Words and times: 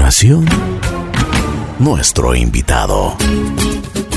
continuación, 0.00 0.46
nuestro 1.78 2.34
invitado. 2.34 3.18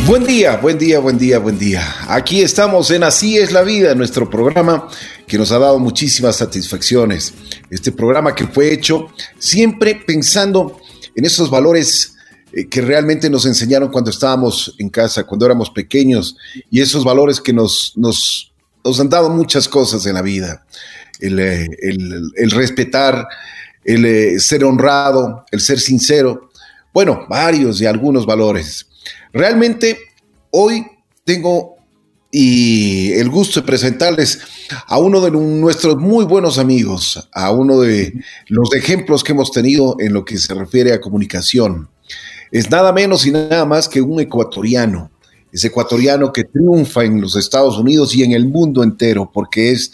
Buen 0.08 0.24
día, 0.24 0.56
buen 0.56 0.78
día, 0.78 1.00
buen 1.00 1.18
día, 1.18 1.40
buen 1.40 1.60
día. 1.60 1.84
Aquí 2.08 2.42
estamos 2.42 2.90
en 2.92 3.04
Así 3.04 3.38
es 3.38 3.52
la 3.52 3.64
vida, 3.64 3.94
nuestro 3.94 4.30
programa 4.30 4.88
que 5.28 5.38
nos 5.38 5.52
ha 5.52 5.60
dado 5.60 5.80
muchísimas 5.80 6.38
satisfacciones. 6.38 7.34
Este 7.70 7.92
programa 7.92 8.34
que 8.34 8.48
fue 8.48 8.72
hecho 8.72 9.08
siempre 9.38 10.02
pensando 10.08 10.80
en 11.16 11.26
esos 11.26 11.50
valores 11.50 12.16
eh, 12.54 12.70
que 12.70 12.80
realmente 12.80 13.30
nos 13.30 13.46
enseñaron 13.46 13.92
cuando 13.92 14.10
estábamos 14.10 14.74
en 14.80 14.88
casa, 14.88 15.26
cuando 15.26 15.46
éramos 15.46 15.70
pequeños, 15.70 16.38
y 16.72 16.80
esos 16.80 17.04
valores 17.04 17.42
que 17.42 17.52
nos, 17.52 17.92
nos, 17.98 18.54
nos 18.86 19.00
han 19.02 19.10
dado 19.10 19.30
muchas 19.30 19.68
cosas 19.68 20.06
en 20.06 20.14
la 20.14 20.22
vida. 20.22 20.66
El, 21.20 21.40
eh, 21.40 21.68
el, 21.82 22.52
respetar, 22.52 23.28
el 23.86 24.06
eh, 24.06 24.40
ser 24.40 24.64
honrado, 24.64 25.46
el 25.52 25.60
ser 25.60 25.80
sincero. 25.80 26.50
Bueno, 26.94 27.26
varios 27.28 27.82
y 27.82 27.86
algunos 27.86 28.26
valores. 28.26 28.88
Realmente 29.32 29.98
hoy 30.52 30.86
tengo 31.24 31.74
y 32.36 33.12
el 33.14 33.30
gusto 33.30 33.62
de 33.62 33.68
presentarles 33.68 34.40
a 34.88 34.98
uno 34.98 35.22
de 35.22 35.30
nuestros 35.30 35.98
muy 35.98 36.26
buenos 36.26 36.58
amigos, 36.58 37.30
a 37.32 37.52
uno 37.52 37.80
de 37.80 38.12
los 38.48 38.74
ejemplos 38.74 39.24
que 39.24 39.34
hemos 39.34 39.52
tenido 39.52 39.98
en 40.00 40.14
lo 40.14 40.26
que 40.26 40.38
se 40.38 40.52
refiere 40.56 40.94
a 40.94 41.00
comunicación. 41.00 41.90
Es 42.52 42.72
nada 42.72 42.92
menos 42.92 43.28
y 43.28 43.32
nada 43.32 43.66
más 43.66 43.88
que 43.88 44.02
un 44.02 44.20
ecuatoriano, 44.20 45.12
ese 45.52 45.68
ecuatoriano 45.68 46.34
que 46.34 46.44
triunfa 46.46 47.04
en 47.04 47.22
los 47.22 47.36
Estados 47.36 47.78
Unidos 47.78 48.16
y 48.16 48.24
en 48.24 48.32
el 48.32 48.48
mundo 48.48 48.82
entero, 48.82 49.30
porque 49.32 49.72
es 49.72 49.92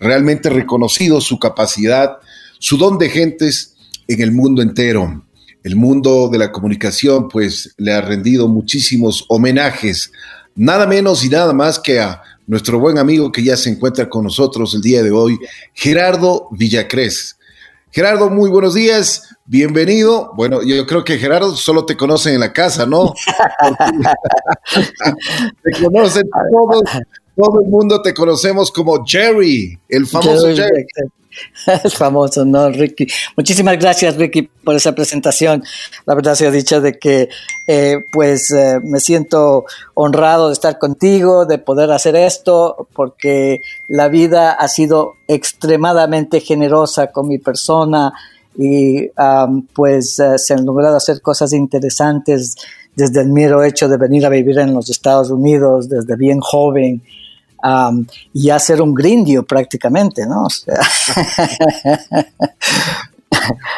realmente 0.00 0.48
reconocido 0.48 1.20
su 1.20 1.38
capacidad, 1.38 2.16
su 2.62 2.76
don 2.76 2.96
de 2.96 3.10
gentes 3.10 3.74
en 4.06 4.22
el 4.22 4.30
mundo 4.30 4.62
entero 4.62 5.24
el 5.62 5.76
mundo 5.76 6.28
de 6.28 6.38
la 6.38 6.50
comunicación 6.50 7.28
pues 7.28 7.74
le 7.76 7.92
ha 7.92 8.00
rendido 8.00 8.48
muchísimos 8.48 9.24
homenajes, 9.28 10.12
nada 10.54 10.86
menos 10.86 11.24
y 11.24 11.28
nada 11.28 11.52
más 11.52 11.78
que 11.78 12.00
a 12.00 12.22
nuestro 12.46 12.78
buen 12.80 12.98
amigo 12.98 13.30
que 13.30 13.42
ya 13.44 13.56
se 13.56 13.70
encuentra 13.70 14.08
con 14.08 14.24
nosotros 14.24 14.74
el 14.74 14.82
día 14.82 15.02
de 15.02 15.10
hoy, 15.10 15.38
Gerardo 15.72 16.48
Villacrés. 16.50 17.36
Gerardo, 17.90 18.30
muy 18.30 18.48
buenos 18.48 18.74
días, 18.74 19.36
bienvenido. 19.44 20.32
Bueno, 20.34 20.62
yo 20.62 20.86
creo 20.86 21.04
que 21.04 21.18
Gerardo 21.18 21.54
solo 21.54 21.84
te 21.84 21.96
conocen 21.96 22.34
en 22.34 22.40
la 22.40 22.52
casa, 22.52 22.86
¿no? 22.86 23.12
te 25.62 25.82
conocen 25.82 26.28
todos, 26.50 26.82
todo 27.36 27.60
el 27.62 27.68
mundo 27.68 28.00
te 28.00 28.14
conocemos 28.14 28.70
como 28.70 29.04
Jerry, 29.04 29.78
el 29.88 30.06
famoso 30.06 30.46
Jerry. 30.48 30.86
Es 31.84 31.94
famoso, 31.94 32.44
¿no, 32.44 32.68
Ricky? 32.70 33.06
Muchísimas 33.36 33.78
gracias, 33.78 34.16
Ricky, 34.16 34.42
por 34.42 34.74
esa 34.74 34.94
presentación. 34.94 35.62
La 36.06 36.14
verdad 36.14 36.34
se 36.34 36.46
ha 36.46 36.50
dicho 36.50 36.80
de 36.80 36.98
que, 36.98 37.28
eh, 37.66 37.98
pues, 38.12 38.50
eh, 38.50 38.80
me 38.82 39.00
siento 39.00 39.64
honrado 39.94 40.48
de 40.48 40.54
estar 40.54 40.78
contigo, 40.78 41.46
de 41.46 41.58
poder 41.58 41.90
hacer 41.92 42.16
esto, 42.16 42.88
porque 42.94 43.60
la 43.88 44.08
vida 44.08 44.52
ha 44.52 44.68
sido 44.68 45.14
extremadamente 45.28 46.40
generosa 46.40 47.08
con 47.08 47.28
mi 47.28 47.38
persona 47.38 48.12
y, 48.56 49.08
pues, 49.74 50.18
eh, 50.18 50.38
se 50.38 50.54
han 50.54 50.64
logrado 50.64 50.96
hacer 50.96 51.22
cosas 51.22 51.52
interesantes 51.52 52.56
desde 52.94 53.22
el 53.22 53.30
mero 53.30 53.64
hecho 53.64 53.88
de 53.88 53.96
venir 53.96 54.26
a 54.26 54.28
vivir 54.28 54.58
en 54.58 54.74
los 54.74 54.90
Estados 54.90 55.30
Unidos 55.30 55.88
desde 55.88 56.14
bien 56.16 56.40
joven 56.40 57.02
y 58.32 58.50
hacer 58.50 58.80
un 58.82 58.94
grindio 58.94 59.44
prácticamente, 59.44 60.26
¿no? 60.26 60.46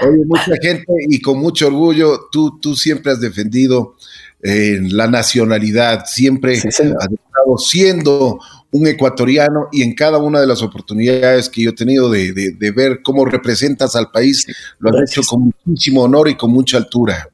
Oye, 0.02 0.24
mucha 0.27 0.56
gente 0.60 0.92
y 1.08 1.20
con 1.20 1.38
mucho 1.38 1.68
orgullo, 1.68 2.28
tú, 2.30 2.58
tú 2.60 2.74
siempre 2.77 3.12
has 3.12 3.20
defendido 3.20 3.94
eh, 4.42 4.78
la 4.82 5.06
nacionalidad, 5.06 6.05
siempre 6.06 6.58
has 6.58 6.64
estado 6.64 7.58
siendo 7.58 8.38
un 8.72 8.86
ecuatoriano 8.86 9.68
y 9.72 9.83
en 9.83 9.95
cada 9.95 10.18
una 10.18 10.40
de 10.40 10.46
las 10.46 10.61
oportunidades 10.61 11.48
que 11.48 11.62
yo 11.62 11.70
he 11.70 11.74
tenido 11.74 12.11
de, 12.11 12.72
ver 12.74 13.01
cómo 13.02 13.24
representas 13.24 13.96
al 13.96 14.11
país, 14.11 14.45
lo 14.80 14.90
has 14.90 15.11
hecho 15.11 15.22
con 15.22 15.51
muchísimo 15.64 16.02
honor 16.02 16.28
y 16.28 16.34
con 16.34 16.51
mucha 16.51 16.77
altura. 16.77 17.30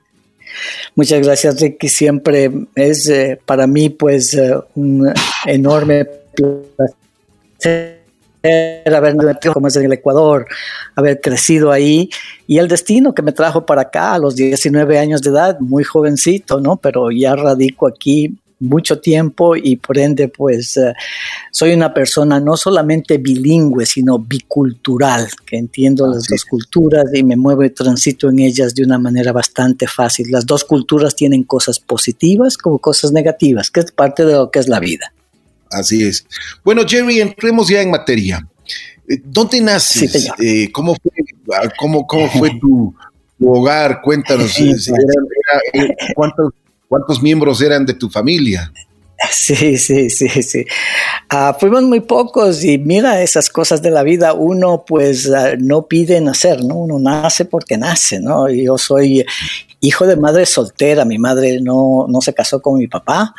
Muchas 0.94 1.21
gracias, 1.27 1.61
Ricky. 1.61 1.88
Siempre 1.88 2.50
es 2.75 3.09
eh, 3.09 3.41
para 3.44 3.67
mí, 3.67 3.88
pues, 3.88 4.34
eh, 4.34 4.55
un 4.75 5.12
enorme 5.47 6.06
haber 8.43 9.17
nacido 9.17 9.55
como 9.55 9.69
es 9.69 9.77
en 9.77 9.85
el 9.85 9.93
Ecuador, 9.93 10.47
haber 10.95 11.21
crecido 11.21 11.71
ahí 11.73 12.09
y 12.47 12.59
el 12.59 12.69
destino 12.69 13.15
que 13.15 13.23
me 13.23 13.33
trajo 13.33 13.67
para 13.67 13.83
acá 13.83 14.15
a 14.15 14.19
los 14.19 14.37
19 14.37 14.99
años 14.99 15.23
de 15.23 15.31
edad, 15.31 15.59
muy 15.61 15.85
jovencito, 15.85 16.61
¿no? 16.61 16.77
Pero 16.77 17.11
ya 17.11 17.37
radico 17.37 17.87
aquí 17.87 18.35
mucho 18.61 19.01
tiempo 19.01 19.57
y 19.57 19.77
por 19.77 19.97
ende 19.99 20.29
pues 20.29 20.77
eh, 20.77 20.93
soy 21.51 21.73
una 21.73 21.95
persona 21.95 22.39
no 22.39 22.59
solamente 22.59 23.17
bilingüe 23.17 23.87
sino 23.87 24.19
bicultural 24.19 25.29
que 25.47 25.57
entiendo 25.57 26.07
las 26.07 26.27
dos 26.29 26.45
culturas 26.45 27.07
y 27.15 27.25
me 27.25 27.37
muevo 27.37 27.65
y 27.65 27.71
transito 27.71 28.29
en 28.29 28.41
ellas 28.41 28.75
de 28.75 28.85
una 28.85 28.99
manera 28.99 29.33
bastante 29.33 29.87
fácil. 29.87 30.31
Las 30.31 30.45
dos 30.45 30.65
culturas 30.65 31.17
tienen 31.17 31.45
cosas 31.45 31.81
positivas 31.81 32.59
como 32.59 32.79
cosas 32.79 33.12
negativas 33.12 33.71
que 33.71 33.81
es 33.81 33.93
parte 33.93 34.27
de 34.27 34.35
lo 34.35 34.51
que 34.51 34.59
es 34.59 34.69
la 34.69 34.79
vida 34.79 35.11
Así 35.70 36.04
es. 36.04 36.26
Bueno, 36.64 36.82
Jerry, 36.86 37.20
entremos 37.20 37.69
ya 37.69 37.81
en 37.81 37.91
materia. 37.91 38.47
Eh, 39.08 39.20
¿Dónde 39.25 39.60
naces? 39.60 40.31
Eh, 40.41 40.70
¿Cómo 40.72 40.94
fue, 40.94 41.12
ah, 41.56 41.69
cómo, 41.78 42.06
cómo 42.06 42.28
fue 42.31 42.50
tu, 42.60 42.94
hogar? 43.41 44.00
Cuéntanos. 44.03 44.58
Eh, 44.58 44.75
¿cuántos, 46.14 46.53
¿Cuántos 46.88 47.22
miembros 47.22 47.62
eran 47.62 47.86
de 47.86 47.94
tu 47.94 48.10
familia? 48.10 48.72
Sí, 49.31 49.76
sí, 49.76 50.08
sí, 50.08 50.28
sí. 50.42 50.64
Ah, 51.28 51.54
fuimos 51.58 51.82
muy 51.82 52.00
pocos 52.00 52.64
y 52.64 52.78
mira 52.78 53.22
esas 53.22 53.50
cosas 53.50 53.82
de 53.82 53.91
la 53.91 54.02
vida, 54.02 54.32
uno 54.32 54.84
pues 54.87 55.31
ah, 55.31 55.52
no 55.58 55.87
pide 55.87 56.20
nacer, 56.20 56.64
¿no? 56.64 56.76
Uno 56.76 56.98
nace 56.98 57.44
porque 57.44 57.76
nace, 57.76 58.19
¿no? 58.19 58.48
Yo 58.48 58.78
soy 58.78 59.25
hijo 59.81 60.06
de 60.06 60.16
madre 60.16 60.47
soltera, 60.47 61.04
mi 61.04 61.19
madre 61.19 61.60
no, 61.60 62.06
no 62.08 62.20
se 62.22 62.32
casó 62.32 62.60
con 62.62 62.78
mi 62.78 62.88
papá. 62.88 63.34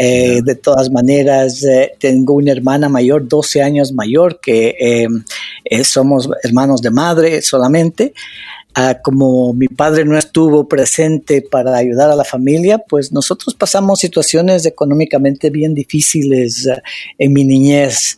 Eh, 0.00 0.42
de 0.44 0.54
todas 0.54 0.92
maneras, 0.92 1.64
eh, 1.64 1.92
tengo 1.98 2.34
una 2.34 2.52
hermana 2.52 2.88
mayor, 2.88 3.26
12 3.26 3.62
años 3.62 3.92
mayor, 3.92 4.38
que 4.40 4.76
eh, 4.78 5.84
somos 5.84 6.28
hermanos 6.44 6.80
de 6.82 6.90
madre 6.90 7.42
solamente. 7.42 8.14
Ah, 8.74 8.96
como 9.02 9.52
mi 9.54 9.66
padre 9.66 10.04
no 10.04 10.16
estuvo 10.16 10.68
presente 10.68 11.42
para 11.42 11.76
ayudar 11.76 12.10
a 12.10 12.14
la 12.14 12.22
familia, 12.22 12.78
pues 12.78 13.10
nosotros 13.12 13.54
pasamos 13.56 13.98
situaciones 13.98 14.66
económicamente 14.66 15.50
bien 15.50 15.74
difíciles 15.74 16.68
ah, 16.68 16.80
en 17.18 17.32
mi 17.32 17.44
niñez. 17.44 18.16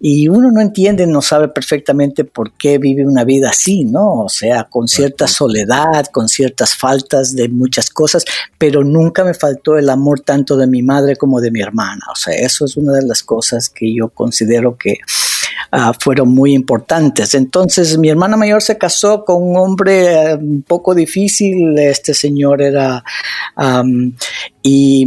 y 0.00 0.28
uno 0.28 0.50
no 0.50 0.62
entiende, 0.62 1.06
no 1.06 1.20
sabe 1.20 1.48
perfectamente 1.48 2.24
por 2.24 2.52
qué 2.52 2.78
vive 2.78 3.06
una 3.06 3.24
vida 3.24 3.50
así, 3.50 3.84
¿no? 3.84 4.22
O 4.22 4.28
sea, 4.30 4.64
con 4.64 4.88
cierta 4.88 5.26
soledad, 5.26 6.06
con 6.06 6.28
ciertas 6.28 6.74
faltas 6.74 7.34
de 7.34 7.48
muchas 7.50 7.90
cosas, 7.90 8.24
pero 8.56 8.82
nunca 8.82 9.24
me 9.24 9.34
faltó 9.34 9.76
el 9.76 9.90
amor 9.90 10.20
tanto 10.20 10.56
de 10.56 10.66
mi 10.66 10.80
madre 10.80 11.16
como 11.16 11.40
de 11.42 11.50
mi 11.50 11.60
hermana. 11.60 12.02
O 12.10 12.16
sea, 12.16 12.34
eso 12.34 12.64
es 12.64 12.78
una 12.78 12.94
de 12.94 13.04
las 13.04 13.22
cosas 13.22 13.68
que 13.68 13.92
yo 13.92 14.08
considero 14.08 14.78
que 14.78 14.98
Ah, 15.70 15.92
fueron 15.98 16.28
muy 16.30 16.54
importantes. 16.54 17.34
Entonces 17.34 17.98
mi 17.98 18.08
hermana 18.08 18.36
mayor 18.36 18.62
se 18.62 18.78
casó 18.78 19.24
con 19.24 19.42
un 19.42 19.56
hombre 19.56 20.12
eh, 20.12 20.34
un 20.34 20.62
poco 20.62 20.94
difícil, 20.94 21.78
este 21.78 22.14
señor 22.14 22.62
era, 22.62 23.04
y 24.62 25.06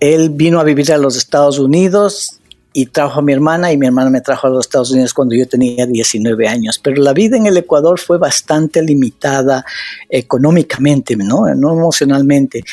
él 0.00 0.30
vino 0.30 0.60
a 0.60 0.64
vivir 0.64 0.92
a 0.92 0.98
los 0.98 1.16
Estados 1.16 1.58
Unidos 1.58 2.40
y 2.76 2.86
trajo 2.86 3.20
a 3.20 3.22
mi 3.22 3.32
hermana 3.32 3.72
y 3.72 3.78
mi 3.78 3.86
hermana 3.86 4.10
me 4.10 4.20
trajo 4.20 4.48
a 4.48 4.50
los 4.50 4.66
Estados 4.66 4.90
Unidos 4.90 5.14
cuando 5.14 5.36
yo 5.36 5.46
tenía 5.46 5.86
19 5.86 6.48
años. 6.48 6.80
Pero 6.82 7.00
la 7.02 7.12
vida 7.12 7.36
en 7.36 7.46
el 7.46 7.56
Ecuador 7.56 8.00
fue 8.00 8.18
bastante 8.18 8.82
limitada 8.82 9.64
económicamente, 10.08 11.14
¿no? 11.16 11.54
no 11.54 11.72
emocionalmente. 11.72 12.64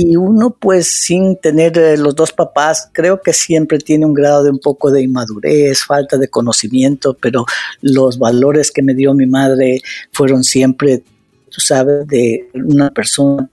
Y 0.00 0.14
uno 0.14 0.50
pues 0.50 0.86
sin 0.86 1.38
tener 1.38 1.76
eh, 1.76 1.96
los 1.96 2.14
dos 2.14 2.30
papás, 2.30 2.88
creo 2.92 3.20
que 3.20 3.32
siempre 3.32 3.78
tiene 3.78 4.06
un 4.06 4.14
grado 4.14 4.44
de 4.44 4.50
un 4.50 4.60
poco 4.60 4.92
de 4.92 5.02
inmadurez, 5.02 5.82
falta 5.82 6.16
de 6.16 6.28
conocimiento, 6.28 7.16
pero 7.20 7.44
los 7.80 8.16
valores 8.16 8.70
que 8.70 8.80
me 8.80 8.94
dio 8.94 9.12
mi 9.12 9.26
madre 9.26 9.80
fueron 10.12 10.44
siempre, 10.44 11.02
tú 11.50 11.60
sabes, 11.60 12.06
de 12.06 12.48
una 12.54 12.90
persona 12.90 13.50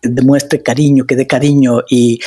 demuestre 0.00 0.62
cariño, 0.62 1.04
que 1.04 1.16
dé 1.16 1.26
cariño 1.26 1.82
y 1.90 2.20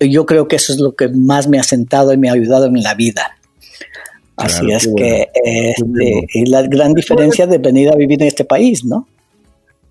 yo 0.00 0.26
creo 0.26 0.48
que 0.48 0.56
eso 0.56 0.72
es 0.72 0.80
lo 0.80 0.96
que 0.96 1.06
más 1.06 1.46
me 1.46 1.60
ha 1.60 1.62
sentado 1.62 2.12
y 2.12 2.16
me 2.16 2.28
ha 2.28 2.32
ayudado 2.32 2.66
en 2.66 2.82
la 2.82 2.94
vida. 2.94 3.38
Así 4.36 4.68
es 4.72 4.90
que 4.96 5.28
este, 5.44 6.26
y 6.34 6.46
la 6.46 6.62
gran 6.62 6.92
diferencia 6.92 7.46
de 7.46 7.58
venir 7.58 7.88
a 7.88 7.94
vivir 7.94 8.20
en 8.20 8.26
este 8.26 8.44
país, 8.44 8.84
¿no? 8.84 9.06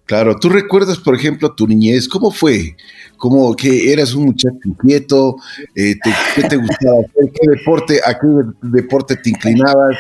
Claro, 0.08 0.40
tú 0.40 0.48
recuerdas, 0.48 1.00
por 1.00 1.16
ejemplo, 1.16 1.54
tu 1.54 1.68
niñez, 1.68 2.08
¿cómo 2.08 2.32
fue? 2.32 2.78
¿Cómo 3.18 3.54
que 3.56 3.92
eras 3.92 4.14
un 4.14 4.28
muchacho 4.28 4.58
inquieto? 4.64 5.36
Eh, 5.76 5.96
¿Qué 6.34 6.44
te 6.44 6.56
gustaba 6.56 7.02
hacer? 7.02 7.30
¿Qué 7.34 7.50
deporte, 7.50 8.00
a 8.04 8.14
qué 8.14 8.28
deporte 8.62 9.18
te 9.18 9.32
inclinabas? 9.32 9.98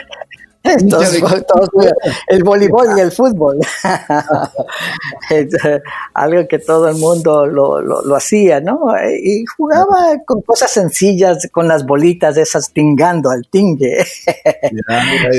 el 2.27 2.43
voleibol 2.43 2.87
y 2.97 3.01
el 3.01 3.11
fútbol. 3.11 3.59
Algo 6.13 6.47
que 6.47 6.59
todo 6.59 6.87
el 6.89 6.95
mundo 6.95 7.45
lo, 7.45 7.81
lo, 7.81 8.15
hacía, 8.15 8.61
¿no? 8.61 8.93
Y 9.07 9.43
jugaba 9.57 10.23
con 10.25 10.41
cosas 10.41 10.71
sencillas, 10.71 11.49
con 11.51 11.67
las 11.67 11.85
bolitas 11.85 12.37
esas 12.37 12.71
tingando 12.71 13.29
al 13.29 13.45
tingue. 13.49 14.05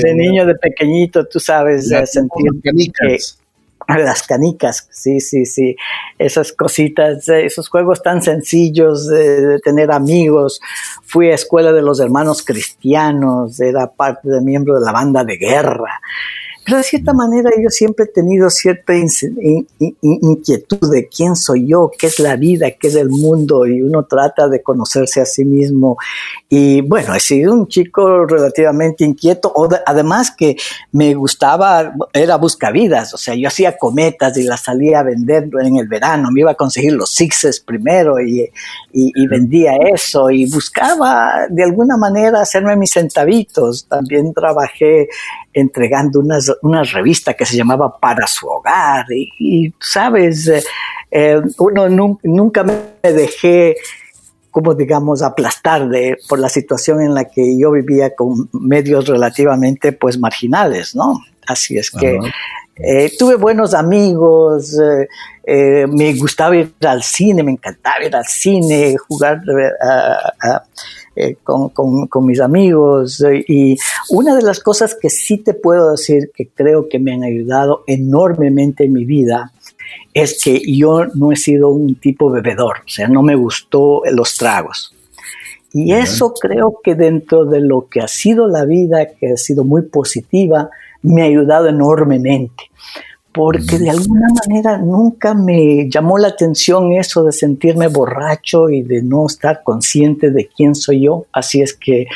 de 0.03 0.14
niño, 0.14 0.44
de 0.47 0.56
pequeñito, 0.56 1.26
tú 1.26 1.41
sabes 1.41 1.88
sentir 1.88 2.50
que 2.62 3.19
las 3.96 4.23
canicas, 4.23 4.87
sí, 4.90 5.20
sí, 5.20 5.46
sí. 5.46 5.76
Esas 6.19 6.52
cositas, 6.52 7.29
esos 7.29 7.69
juegos 7.69 8.02
tan 8.02 8.23
sencillos 8.23 9.08
de, 9.08 9.58
tener 9.61 9.90
amigos. 9.90 10.61
Fui 11.05 11.31
a 11.31 11.35
escuela 11.35 11.73
de 11.73 11.82
los 11.82 11.99
hermanos 11.99 12.44
cristianos, 12.44 13.58
era 13.61 13.90
parte 13.90 14.29
de 14.29 14.40
miembro 14.43 14.79
de 14.79 14.85
la 14.85 14.93
banda 14.93 15.25
de 15.25 15.37
guerra. 15.37 16.00
Pero 16.69 16.79
de 16.79 16.85
cierta 16.85 17.15
manera 17.15 17.50
yo 17.59 17.70
siempre 17.70 18.05
he 18.05 18.09
tenido 18.09 18.50
cierta 18.50 18.93
inquietud 18.94 20.93
de 20.93 21.09
quién 21.09 21.35
soy 21.35 21.67
yo, 21.69 21.91
qué 21.99 22.09
es 22.09 22.19
la 22.19 22.37
vida, 22.37 22.70
qué 22.73 22.88
es 22.88 22.94
el 22.94 23.09
mundo, 23.09 23.65
y 23.67 23.81
uno 23.81 24.05
trata 24.05 24.49
de 24.49 24.62
conocerse 24.62 25.23
a 25.23 25.25
sí 25.25 25.47
mismo. 25.47 25.97
Y 26.47 26.82
bueno, 26.82 27.15
he 27.15 27.20
sido 27.20 27.55
un 27.55 27.69
chico 27.69 28.26
relativamente 28.26 29.03
inquieto, 29.06 29.50
además 29.87 30.31
que 30.31 30.56
me 30.93 31.15
gustaba, 31.15 31.94
era 32.12 32.37
buscavidas, 32.37 33.14
o 33.14 33.17
sea, 33.17 33.35
yo 33.35 33.49
hacía 33.49 33.79
cometas 33.79 34.37
y 34.37 34.43
las 34.43 34.64
salía 34.64 35.00
a 35.00 35.05
vender 35.05 35.49
en 35.62 35.79
el 35.79 35.88
verano, 35.88 36.31
me 36.31 36.41
iba 36.41 36.50
a 36.50 36.55
conseguir 36.55 36.93
los 36.93 37.14
sixes 37.14 37.61
primero 37.61 38.21
y, 38.21 38.47
y 38.93 39.26
vendía 39.26 39.73
eso 39.94 40.29
y 40.29 40.44
buscaba 40.50 41.47
de 41.49 41.64
alguna 41.64 41.97
manera 41.97 42.43
hacerme 42.43 42.76
mis 42.76 42.91
centavitos. 42.91 43.87
También 43.88 44.35
trabajé 44.35 45.09
entregando 45.59 46.21
unas, 46.21 46.53
una 46.63 46.83
revista 46.83 47.35
que 47.35 47.45
se 47.45 47.57
llamaba 47.57 47.99
Para 47.99 48.27
su 48.27 48.47
hogar. 48.47 49.07
Y, 49.11 49.73
sabes, 49.81 50.49
eh, 50.49 50.63
eh, 51.11 51.41
uno 51.59 52.19
nunca 52.23 52.65
me 52.65 52.75
dejé 53.03 53.77
como 54.51 54.75
digamos 54.75 55.23
aplastar 55.23 55.89
de, 55.89 56.17
por 56.29 56.39
la 56.39 56.49
situación 56.49 57.01
en 57.01 57.15
la 57.15 57.27
que 57.27 57.57
yo 57.59 57.71
vivía 57.71 58.15
con 58.15 58.49
medios 58.53 59.07
relativamente 59.07 59.93
pues 59.93 60.19
marginales, 60.19 60.97
¿no? 60.97 61.21
Así 61.47 61.79
es 61.79 61.91
que 61.91 62.19
eh, 62.77 63.13
tuve 63.19 63.37
buenos 63.37 63.73
amigos, 63.75 64.77
me 65.47 66.15
gustaba 66.15 66.57
ir 66.57 66.75
al 66.81 67.03
cine, 67.03 67.43
me 67.43 67.53
encantaba 67.53 68.05
ir 68.05 68.17
al 68.17 68.27
cine, 68.27 68.97
jugar 68.97 69.41
a 69.81 70.63
eh, 71.20 71.37
con, 71.43 71.70
con, 71.70 72.26
mis 72.26 72.41
amigos. 72.41 73.20
Eh, 73.23 73.44
y 73.49 73.76
una 74.11 74.37
de 74.37 74.43
las 74.43 74.61
cosas 74.61 74.94
que 74.94 75.11
sí 75.11 75.38
te 75.38 75.53
puedo 75.53 75.91
decir 75.91 76.31
que 76.32 76.49
creo 76.49 76.88
que 76.88 77.00
me 77.00 77.12
han 77.12 77.25
ayudado 77.25 77.82
enormemente 77.88 78.85
en 78.85 78.93
mi 78.93 79.05
vida 79.05 79.53
es 80.15 80.41
que 80.43 80.61
yo 80.65 81.06
no 81.15 81.32
he 81.32 81.37
sido 81.37 81.70
un 81.70 81.97
tipo 81.97 82.31
bebedor, 82.31 82.79
o 82.85 82.88
sea, 82.88 83.09
no 83.09 83.23
me 83.23 83.35
gustó 83.35 84.03
los 84.12 84.37
tragos. 84.37 84.94
Y 85.73 85.93
eso 85.93 86.35
creo 86.35 86.81
que 86.82 86.94
dentro 86.94 87.44
de 87.44 87.61
lo 87.61 87.88
que 87.88 88.00
ha 88.00 88.09
sido 88.09 88.47
la 88.47 88.64
vida, 88.64 89.06
que 89.19 89.32
ha 89.32 89.37
sido 89.37 89.64
muy 89.64 89.82
positiva, 89.82 90.71
me 91.03 91.23
ha 91.23 91.26
ayudado 91.26 91.69
enormemente 91.69 92.71
porque 93.38 93.79
de 93.79 93.88
alguna 93.88 94.26
manera 94.49 94.79
nunca 94.79 95.32
me 95.32 95.88
llamó 95.88 96.19
la 96.19 96.26
atención 96.26 96.90
eso 96.94 97.23
de 97.23 97.31
sentirme 97.31 97.87
borracho 97.87 98.69
y 98.69 98.82
de 98.82 99.00
no 99.00 99.29
estar 99.29 99.62
consciente 99.62 100.32
de 100.32 100.49
quién 100.49 100.75
soy 100.75 101.05
yo. 101.05 101.26
Así 101.32 101.62
es 101.62 101.73
que, 101.73 102.08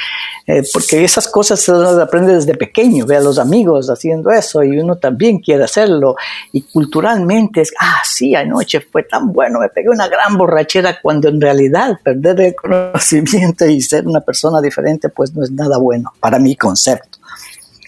eh, 0.48 0.64
porque 0.72 1.04
esas 1.04 1.28
cosas 1.28 1.60
se 1.60 1.70
las 1.70 1.96
aprende 1.96 2.34
desde 2.34 2.56
pequeño, 2.56 3.06
ve 3.06 3.18
a 3.18 3.20
los 3.20 3.38
amigos 3.38 3.88
haciendo 3.88 4.32
eso 4.32 4.64
y 4.64 4.76
uno 4.76 4.96
también 4.96 5.38
quiere 5.38 5.62
hacerlo. 5.62 6.16
Y 6.50 6.62
culturalmente 6.62 7.60
es, 7.60 7.72
ah, 7.78 8.02
sí, 8.04 8.34
anoche 8.34 8.80
fue 8.80 9.04
tan 9.04 9.32
bueno, 9.32 9.60
me 9.60 9.68
pegué 9.68 9.90
una 9.90 10.08
gran 10.08 10.36
borrachera, 10.36 10.98
cuando 11.00 11.28
en 11.28 11.40
realidad 11.40 12.00
perder 12.02 12.40
el 12.40 12.56
conocimiento 12.56 13.64
y 13.64 13.80
ser 13.80 14.08
una 14.08 14.22
persona 14.22 14.60
diferente, 14.60 15.08
pues 15.08 15.32
no 15.32 15.44
es 15.44 15.52
nada 15.52 15.78
bueno 15.78 16.12
para 16.18 16.40
mi 16.40 16.56
concepto. 16.56 17.20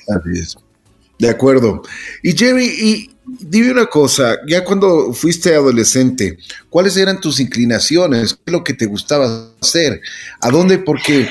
Así 0.06 0.38
es. 0.38 0.56
De 1.18 1.30
acuerdo. 1.30 1.82
Y 2.22 2.36
Jerry, 2.36 2.66
y 2.66 3.13
Dime 3.26 3.70
una 3.70 3.86
cosa, 3.86 4.36
ya 4.46 4.62
cuando 4.64 5.12
fuiste 5.14 5.54
adolescente, 5.54 6.36
¿cuáles 6.68 6.96
eran 6.96 7.20
tus 7.20 7.40
inclinaciones? 7.40 8.34
¿Qué 8.34 8.40
es 8.46 8.52
lo 8.52 8.62
que 8.62 8.74
te 8.74 8.86
gustaba 8.86 9.48
hacer? 9.60 10.00
¿A 10.40 10.50
dónde? 10.50 10.78
Porque, 10.78 11.28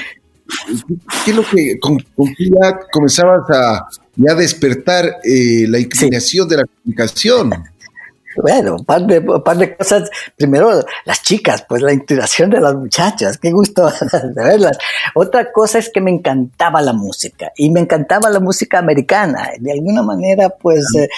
¿qué 1.24 1.32
es 1.32 1.36
lo 1.36 1.44
que, 1.48 1.78
con, 1.80 1.98
qué 2.00 2.46
ya 2.46 2.80
comenzabas 2.92 3.48
a 3.52 3.88
ya 4.16 4.34
despertar 4.34 5.18
eh, 5.24 5.66
la 5.68 5.80
inclinación 5.80 6.48
de 6.48 6.58
la 6.58 6.64
comunicación? 6.64 7.52
Bueno, 8.42 8.76
un 8.76 8.86
par, 8.86 9.02
de, 9.04 9.22
par 9.22 9.58
de 9.58 9.76
cosas. 9.76 10.10
Primero, 10.36 10.84
las 11.06 11.22
chicas, 11.22 11.66
pues 11.68 11.82
la 11.82 11.94
inspiración 11.94 12.50
de 12.50 12.60
las 12.60 12.76
muchachas, 12.76 13.38
qué 13.38 13.52
gusto 13.52 13.90
de 14.12 14.44
verlas. 14.44 14.78
Otra 15.16 15.52
cosa 15.52 15.80
es 15.80 15.90
que 15.90 16.02
me 16.02 16.12
encantaba 16.12 16.82
la 16.82 16.94
música 16.94 17.52
y 17.56 17.70
me 17.70 17.82
encantaba 17.82 18.30
la 18.30 18.40
música 18.40 18.80
americana. 18.80 19.50
De 19.60 19.72
alguna 19.72 20.04
manera, 20.04 20.50
pues 20.50 20.86
eh, 20.98 21.10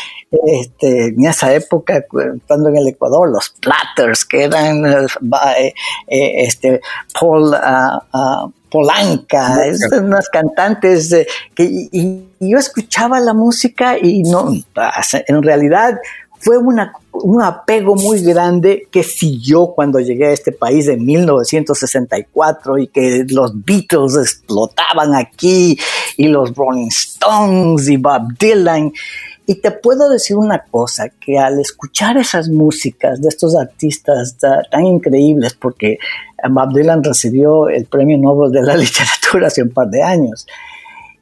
este, 0.45 1.07
en 1.07 1.25
esa 1.25 1.53
época, 1.53 2.05
cuando 2.47 2.69
en 2.69 2.77
el 2.77 2.87
Ecuador, 2.89 3.29
los 3.29 3.49
Platters, 3.61 4.25
que 4.25 4.43
eran 4.43 4.85
eh, 4.85 5.73
eh, 6.07 6.43
este, 6.43 6.81
Paul. 7.19 7.53
Uh, 7.53 8.17
uh, 8.17 8.51
Polanca, 8.75 9.61
unas 10.01 10.27
cantantes 10.27 11.15
que 11.53 11.63
y, 11.63 12.27
yo 12.41 12.57
escuchaba 12.57 13.21
la 13.21 13.33
música 13.33 13.97
y 13.97 14.23
no, 14.23 14.51
en 14.51 15.43
realidad 15.43 15.97
fue 16.39 16.57
una, 16.57 16.93
un 17.11 17.41
apego 17.41 17.95
muy 17.95 18.21
grande 18.21 18.87
que 18.91 19.03
siguió 19.03 19.67
cuando 19.67 19.99
llegué 19.99 20.27
a 20.27 20.31
este 20.31 20.51
país 20.51 20.87
en 20.87 21.05
1964 21.05 22.77
y 22.77 22.87
que 22.87 23.25
los 23.29 23.53
Beatles 23.63 24.15
explotaban 24.17 25.15
aquí 25.15 25.77
y 26.17 26.27
los 26.27 26.53
Rolling 26.55 26.87
Stones 26.87 27.89
y 27.89 27.97
Bob 27.97 28.37
Dylan. 28.39 28.91
Y 29.47 29.55
te 29.55 29.71
puedo 29.71 30.09
decir 30.09 30.37
una 30.37 30.59
cosa, 30.59 31.09
que 31.09 31.37
al 31.37 31.59
escuchar 31.59 32.17
esas 32.17 32.49
músicas 32.49 33.21
de 33.21 33.29
estos 33.29 33.55
artistas 33.55 34.35
tan 34.37 34.85
increíbles, 34.85 35.53
porque 35.53 35.99
Bob 36.49 36.73
Dylan 36.73 37.03
recibió 37.03 37.69
el 37.69 37.85
Premio 37.85 38.17
Nobel 38.17 38.51
de 38.51 38.63
la 38.63 38.75
Literatura 38.77 39.47
hace 39.47 39.61
un 39.61 39.69
par 39.69 39.89
de 39.89 40.01
años, 40.01 40.47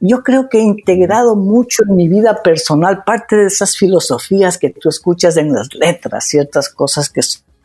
yo 0.00 0.22
creo 0.22 0.48
que 0.48 0.58
he 0.58 0.62
integrado 0.62 1.36
mucho 1.36 1.82
en 1.88 1.96
mi 1.96 2.08
vida 2.08 2.42
personal 2.42 3.04
parte 3.04 3.36
de 3.36 3.46
esas 3.46 3.76
filosofías 3.76 4.58
que 4.58 4.70
tú 4.70 4.88
escuchas 4.88 5.36
en 5.36 5.52
las 5.52 5.74
letras, 5.74 6.26
ciertas 6.26 6.68
cosas 6.68 7.08
que 7.08 7.22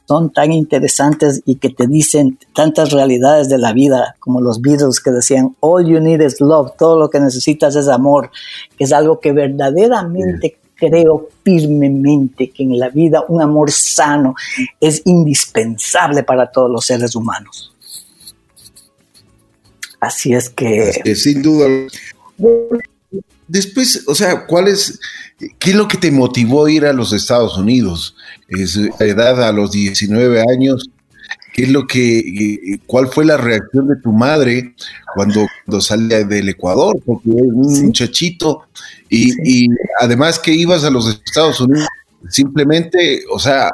son 0.07 0.31
tan 0.31 0.51
interesantes 0.51 1.41
y 1.45 1.57
que 1.57 1.69
te 1.69 1.85
dicen 1.85 2.39
tantas 2.55 2.91
realidades 2.91 3.47
de 3.47 3.59
la 3.59 3.73
vida, 3.73 4.15
como 4.19 4.41
los 4.41 4.59
Beatles 4.59 4.99
que 4.99 5.11
decían, 5.11 5.55
all 5.59 5.85
you 5.85 5.99
need 5.99 6.21
is 6.21 6.41
love, 6.41 6.71
todo 6.77 6.97
lo 6.97 7.09
que 7.09 7.19
necesitas 7.19 7.75
es 7.75 7.87
amor, 7.87 8.31
que 8.75 8.85
es 8.85 8.91
algo 8.91 9.19
que 9.19 9.31
verdaderamente 9.33 10.57
creo 10.79 11.29
firmemente 11.43 12.49
que 12.49 12.63
en 12.63 12.79
la 12.79 12.89
vida 12.89 13.23
un 13.27 13.41
amor 13.41 13.69
sano 13.69 14.33
es 14.79 15.01
indispensable 15.05 16.23
para 16.23 16.51
todos 16.51 16.71
los 16.71 16.85
seres 16.85 17.15
humanos. 17.15 17.75
Así 19.99 20.33
es 20.33 20.49
que... 20.49 21.15
sin 21.15 21.41
duda. 21.41 21.67
Después, 23.47 24.03
o 24.07 24.13
sea, 24.13 24.45
¿cuál 24.45 24.67
es, 24.67 24.99
qué 25.57 25.71
es 25.71 25.75
lo 25.75 25.87
que 25.87 25.97
te 25.97 26.11
motivó 26.11 26.65
a 26.65 26.71
ir 26.71 26.85
a 26.85 26.93
los 26.93 27.13
Estados 27.13 27.57
Unidos? 27.57 28.15
Es 28.47 28.77
edad 28.99 29.43
a 29.43 29.51
los 29.51 29.71
19 29.71 30.43
años. 30.51 30.89
¿Qué 31.53 31.63
es 31.63 31.69
lo 31.69 31.87
que, 31.87 32.79
cuál 32.85 33.07
fue 33.07 33.25
la 33.25 33.37
reacción 33.37 33.87
de 33.87 33.95
tu 33.97 34.11
madre 34.11 34.75
cuando, 35.15 35.47
cuando 35.65 35.81
salía 35.81 36.23
del 36.23 36.49
Ecuador? 36.49 37.01
Porque 37.03 37.29
es 37.29 37.35
un 37.35 37.85
muchachito 37.85 38.67
y, 39.09 39.67
además 39.99 40.37
que 40.37 40.53
ibas 40.53 40.83
a 40.83 40.91
los 40.91 41.07
Estados 41.09 41.59
Unidos 41.59 41.87
simplemente, 42.29 43.23
o 43.31 43.39
sea, 43.39 43.71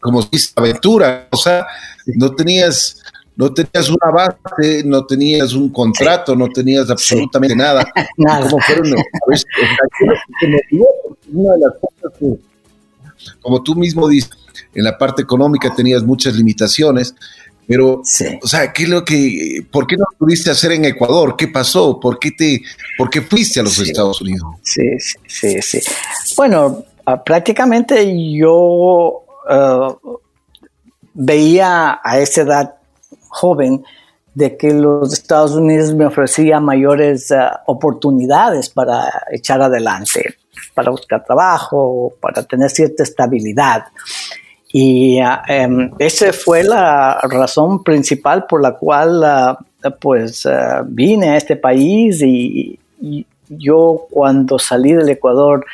como 0.00 0.22
si 0.22 0.38
aventura, 0.54 1.28
o 1.30 1.36
sea, 1.36 1.66
no 2.06 2.34
tenías 2.34 3.02
no 3.36 3.52
tenías 3.52 3.88
una 3.88 4.10
base, 4.12 4.82
no 4.84 5.04
tenías 5.06 5.52
un 5.54 5.70
contrato, 5.70 6.36
no 6.36 6.48
tenías 6.48 6.88
absolutamente 6.90 7.56
nada. 7.56 7.84
nada. 8.16 8.48
¿Cómo 8.48 8.62
fueron? 8.62 8.94
una 11.32 11.52
de 11.54 11.58
las 11.58 11.72
cosas 11.80 12.18
que, 12.18 12.38
como 13.40 13.62
tú 13.62 13.74
mismo 13.74 14.08
dices, 14.08 14.30
en 14.74 14.84
la 14.84 14.96
parte 14.96 15.22
económica 15.22 15.74
tenías 15.74 16.02
muchas 16.02 16.34
limitaciones, 16.34 17.14
pero, 17.66 18.02
o 18.42 18.46
sea, 18.46 18.72
¿qué 18.72 18.82
es 18.82 18.88
lo 18.88 19.04
que, 19.04 19.66
por 19.70 19.86
qué 19.86 19.96
no 19.96 20.04
pudiste 20.18 20.50
hacer 20.50 20.72
en 20.72 20.84
Ecuador? 20.84 21.34
¿Qué 21.36 21.48
pasó? 21.48 21.98
¿Por 21.98 22.18
qué 22.18 22.32
te, 22.32 22.62
por 22.98 23.08
qué 23.08 23.22
fuiste 23.22 23.60
a 23.60 23.62
los 23.62 23.78
Estados 23.78 24.20
Unidos? 24.20 24.44
Sí, 24.62 24.82
sí, 25.26 25.62
sí. 25.62 25.80
Bueno, 26.36 26.84
ah, 27.06 27.24
prácticamente 27.24 28.14
yo 28.36 29.22
ah, 29.48 29.96
veía 31.14 32.00
a 32.04 32.18
esa 32.18 32.42
edad 32.42 32.74
joven 33.34 33.84
de 34.34 34.56
que 34.56 34.72
los 34.72 35.12
Estados 35.12 35.52
Unidos 35.52 35.94
me 35.94 36.06
ofrecía 36.06 36.58
mayores 36.60 37.30
eh, 37.30 37.36
oportunidades 37.66 38.68
para 38.68 39.24
echar 39.30 39.62
adelante, 39.62 40.36
para 40.74 40.90
buscar 40.90 41.24
trabajo, 41.24 42.14
para 42.20 42.42
tener 42.42 42.70
cierta 42.70 43.02
estabilidad. 43.02 43.84
Y 44.72 45.20
uh, 45.22 45.94
esa 46.00 46.32
fue 46.32 46.64
la 46.64 47.20
razón 47.22 47.84
principal 47.84 48.46
por 48.46 48.60
la 48.60 48.72
cual 48.72 49.22
uh, 49.22 49.90
pues 50.00 50.48
vine 50.86 51.30
a 51.30 51.36
este 51.36 51.56
país 51.56 52.20
y, 52.22 52.78
yo 53.50 54.06
cuando 54.10 54.58
salí 54.58 54.94
del 54.94 55.10
Ecuador 55.10 55.66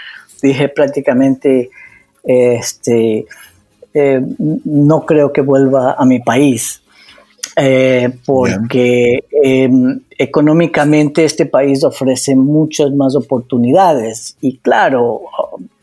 dije 0.43 0.69
prácticamente 0.69 1.71
este 2.25 3.25
eh, 3.95 4.23
no 4.65 5.07
creo 5.07 5.33
que 5.33 5.41
vuelva 5.41 5.95
a 5.99 6.05
mi 6.05 6.21
país 6.21 6.83
eh, 7.57 8.11
porque 8.25 9.25
eh, 9.43 9.71
económicamente 10.19 11.25
este 11.25 11.47
país 11.47 11.85
ofrece 11.85 12.37
muchas 12.37 12.93
más 12.93 13.17
oportunidades 13.17 14.37
y 14.41 14.59
claro, 14.59 15.23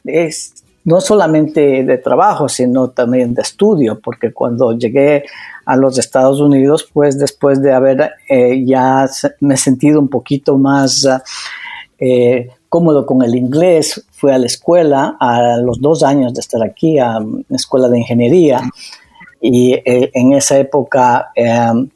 es 0.06 0.54
no 0.88 1.02
solamente 1.02 1.84
de 1.84 1.98
trabajo, 1.98 2.48
sino 2.48 2.92
también 2.92 3.34
de 3.34 3.42
estudio, 3.42 4.00
porque 4.00 4.32
cuando 4.32 4.72
llegué 4.72 5.26
a 5.66 5.76
los 5.76 5.98
Estados 5.98 6.40
Unidos, 6.40 6.88
pues 6.94 7.20
después 7.20 7.62
de 7.62 7.74
haber 7.74 8.12
eh, 8.30 8.64
ya 8.66 9.06
me 9.42 9.58
sentido 9.58 10.00
un 10.00 10.08
poquito 10.08 10.58
más 10.58 11.06
eh, 12.00 12.50
cómodo 12.70 13.06
con 13.06 13.22
el 13.22 13.36
inglés, 13.36 14.06
fui 14.12 14.32
a 14.32 14.38
la 14.38 14.46
escuela 14.46 15.18
a 15.20 15.58
los 15.58 15.82
dos 15.82 16.04
años 16.04 16.34
de 16.34 16.40
estar 16.40 16.64
aquí, 16.64 17.00
a 17.00 17.20
la 17.20 17.56
escuela 17.56 17.90
de 17.90 18.00
ingeniería. 18.00 18.62
Y 19.50 19.74
eh, 19.74 20.12
en 20.13 20.34
esa 20.34 20.58
época, 20.58 21.32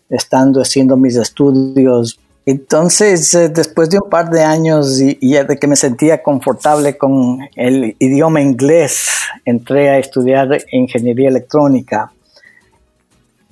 estando 0.09 0.61
haciendo 0.61 0.95
mis 0.95 1.17
estudios 1.17 2.17
entonces, 2.45 3.33
eh, 3.35 3.49
después 3.49 3.89
de 3.89 3.99
un 3.99 4.09
par 4.09 4.29
de 4.29 4.41
años 4.41 4.99
y, 4.99 5.15
de 5.33 5.57
que 5.57 5.67
me 5.67 5.75
sentía 5.75 6.23
confortable 6.23 6.97
con 6.97 7.39
el 7.55 7.95
idioma 7.99 8.41
inglés, 8.41 9.09
entré 9.45 9.89
a 9.89 9.99
estudiar 9.99 10.57
ingeniería 10.71 11.29
electrónica. 11.29 12.11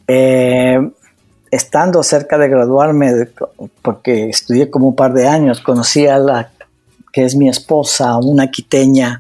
Eh, 0.08 0.90
estando 1.52 2.02
cerca 2.02 2.38
de 2.40 2.50
graduarme, 2.50 3.28
porque 3.84 4.30
estudié 4.30 4.70
como 4.72 4.90
un 4.90 4.96
par 4.96 5.14
de 5.14 5.28
años, 5.28 5.62
conocí 5.62 6.08
a 6.08 6.18
la 6.18 6.52
que 7.12 7.26
es 7.26 7.36
mi 7.36 7.50
esposa, 7.50 8.18
una 8.18 8.50
quiteña 8.52 9.20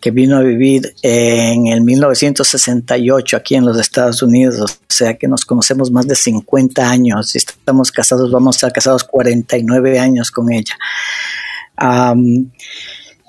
que 0.00 0.10
vino 0.10 0.36
a 0.36 0.40
vivir 0.40 0.94
en 1.02 1.66
el 1.66 1.80
1968 1.80 3.36
aquí 3.36 3.54
en 3.54 3.64
los 3.64 3.78
Estados 3.78 4.22
Unidos, 4.22 4.72
o 4.72 4.92
sea 4.92 5.14
que 5.14 5.26
nos 5.26 5.44
conocemos 5.44 5.90
más 5.90 6.06
de 6.06 6.14
50 6.14 6.88
años 6.88 7.34
y 7.34 7.38
estamos 7.38 7.90
casados, 7.90 8.30
vamos 8.30 8.56
a 8.56 8.58
estar 8.58 8.72
casados 8.72 9.04
49 9.04 9.98
años 9.98 10.30
con 10.30 10.52
ella. 10.52 10.76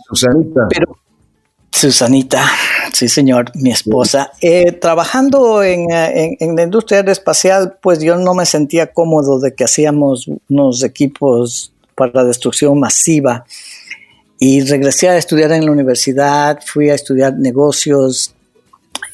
Susanita. 0.10 0.68
Pero, 0.70 0.98
Susanita, 1.72 2.46
sí 2.94 3.10
señor, 3.10 3.52
mi 3.56 3.72
esposa. 3.72 4.32
Eh, 4.40 4.72
trabajando 4.72 5.62
en, 5.62 5.88
en, 5.92 6.56
la 6.56 6.64
industria 6.64 7.00
aeroespacial, 7.00 7.78
pues 7.82 8.00
yo 8.00 8.16
no 8.16 8.34
me 8.34 8.46
sentía 8.46 8.94
cómodo 8.94 9.40
de 9.40 9.54
que 9.54 9.66
hacíamos 9.66 10.30
unos 10.50 10.84
equipos 10.84 11.74
para 11.96 12.24
destrucción 12.24 12.80
masiva 12.80 13.46
y 14.48 14.62
regresé 14.62 15.10
a 15.10 15.18
estudiar 15.18 15.52
en 15.54 15.66
la 15.66 15.72
universidad, 15.72 16.60
fui 16.64 16.92
a 16.92 16.94
estudiar 16.94 17.34
negocios 17.36 18.36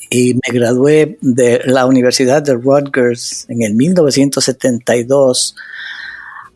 y 0.10 0.34
me 0.34 0.54
gradué 0.54 1.18
de 1.22 1.62
la 1.68 1.86
Universidad 1.86 2.42
de 2.42 2.56
Rutgers 2.56 3.46
en 3.48 3.62
el 3.62 3.74
1972 3.74 5.56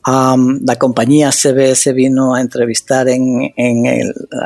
la 0.08 0.76
compañía 0.78 1.32
CBS 1.32 1.92
vino 1.94 2.36
a 2.36 2.42
entrevistar 2.42 3.08
en, 3.10 3.52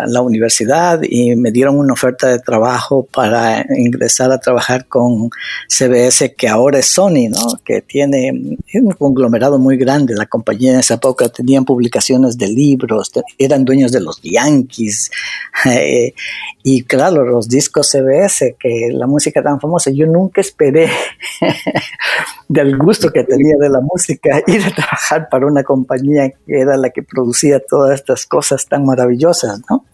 la 0.08 0.22
universidad 0.22 1.02
y 1.04 1.36
me 1.36 1.52
dieron 1.52 1.78
una 1.78 1.94
oferta 1.94 2.28
de 2.28 2.40
trabajo 2.40 3.06
para 3.12 3.66
ingresar 3.78 4.32
a 4.32 4.40
trabajar 4.40 4.88
con 4.88 5.30
CBS, 5.68 6.34
que 6.36 6.48
ahora 6.48 6.80
es 6.80 6.86
Sony, 6.86 7.30
¿no? 7.30 7.58
que 7.66 7.82
tiene 7.82 8.58
un 8.74 8.92
conglomerado 8.92 9.60
muy 9.60 9.78
grande. 9.78 10.16
La 10.16 10.28
compañía 10.28 10.74
en 10.74 10.80
esa 10.80 10.94
época 10.94 11.28
tenían 11.28 11.66
publicaciones 11.66 12.38
de 12.38 12.48
libros, 12.48 13.12
eran 13.38 13.66
dueños 13.66 13.92
de 13.92 14.02
los 14.02 14.22
Yankees. 14.22 15.12
Eh, 15.66 16.14
y 16.64 16.84
claro, 16.84 17.26
los 17.26 17.50
discos 17.50 17.90
CBS, 17.90 18.56
que 18.60 18.90
la 18.92 19.08
música 19.08 19.44
tan 19.44 19.60
famosa, 19.60 19.92
yo 19.92 20.06
nunca 20.06 20.40
esperé 20.40 20.90
del 22.48 22.78
gusto 22.78 23.12
que 23.12 23.24
tenía 23.24 23.56
de 23.60 23.70
la 23.70 23.82
música 23.82 24.42
ir 24.48 24.64
a 24.64 24.74
trabajar 24.74 25.28
para 25.30 25.48
una 25.50 25.64
compañía 25.64 26.30
que 26.30 26.62
era 26.62 26.78
la 26.78 26.90
que 26.90 27.04
producía 27.04 27.60
todas 27.60 27.96
estas 27.96 28.26
cosas 28.26 28.66
tan 28.68 28.86
maravillosas, 28.86 29.62
¿no? 29.70 29.86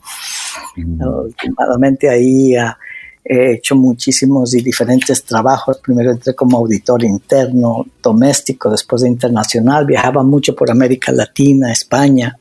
Últimamente 0.78 2.10
ahí 2.10 2.56
ah, 2.56 2.78
he 3.24 3.54
hecho 3.54 3.76
muchísimos 3.76 4.54
y 4.54 4.62
diferentes 4.62 5.24
trabajos. 5.24 5.80
Primero 5.80 6.12
entré 6.12 6.36
como 6.36 6.58
auditor 6.58 7.04
interno, 7.04 7.86
doméstico, 8.02 8.70
después 8.70 9.02
de 9.02 9.10
internacional. 9.10 9.86
Viajaba 9.86 10.24
mucho 10.24 10.56
por 10.56 10.70
América 10.70 11.12
Latina, 11.12 11.72
España. 11.72 12.38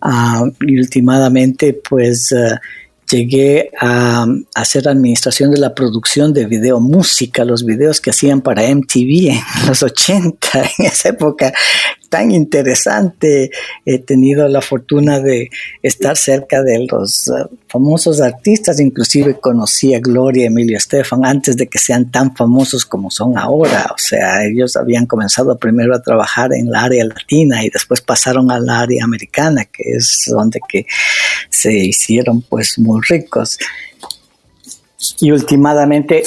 Ah, 0.00 0.44
y 0.60 0.78
últimamente, 0.78 1.80
pues... 1.88 2.32
Ah, 2.32 2.60
llegué 3.10 3.70
a, 3.80 4.26
hacer 4.54 4.88
administración 4.88 5.50
de 5.50 5.58
la 5.58 5.74
producción 5.74 6.32
de 6.32 6.46
video 6.46 6.80
música, 6.80 7.44
los 7.44 7.64
videos 7.64 8.00
que 8.00 8.10
hacían 8.10 8.40
para 8.40 8.62
MTV 8.62 9.30
en 9.30 9.66
los 9.66 9.82
80, 9.82 10.62
en 10.78 10.86
esa 10.86 11.10
época 11.10 11.52
tan 12.10 12.32
interesante. 12.32 13.50
He 13.86 14.00
tenido 14.00 14.46
la 14.48 14.60
fortuna 14.60 15.20
de 15.20 15.48
estar 15.82 16.16
cerca 16.16 16.62
de 16.62 16.86
los 16.90 17.28
uh, 17.28 17.48
famosos 17.68 18.20
artistas, 18.20 18.80
inclusive 18.80 19.38
conocí 19.40 19.94
a 19.94 20.00
Gloria 20.00 20.48
Emilio 20.48 20.76
Estefan 20.76 21.24
antes 21.24 21.56
de 21.56 21.68
que 21.68 21.78
sean 21.78 22.10
tan 22.10 22.36
famosos 22.36 22.84
como 22.84 23.10
son 23.10 23.38
ahora. 23.38 23.86
O 23.94 23.98
sea, 23.98 24.44
ellos 24.44 24.76
habían 24.76 25.06
comenzado 25.06 25.56
primero 25.56 25.94
a 25.94 26.02
trabajar 26.02 26.52
en 26.52 26.70
la 26.70 26.82
área 26.82 27.04
latina 27.04 27.64
y 27.64 27.70
después 27.70 28.02
pasaron 28.02 28.50
al 28.50 28.68
área 28.68 29.04
americana, 29.04 29.64
que 29.64 29.84
es 29.96 30.28
donde 30.30 30.60
que 30.68 30.84
se 31.48 31.72
hicieron 31.72 32.42
pues 32.42 32.78
muy 32.78 33.00
ricos. 33.08 33.56
Y 35.20 35.30
últimamente 35.30 36.24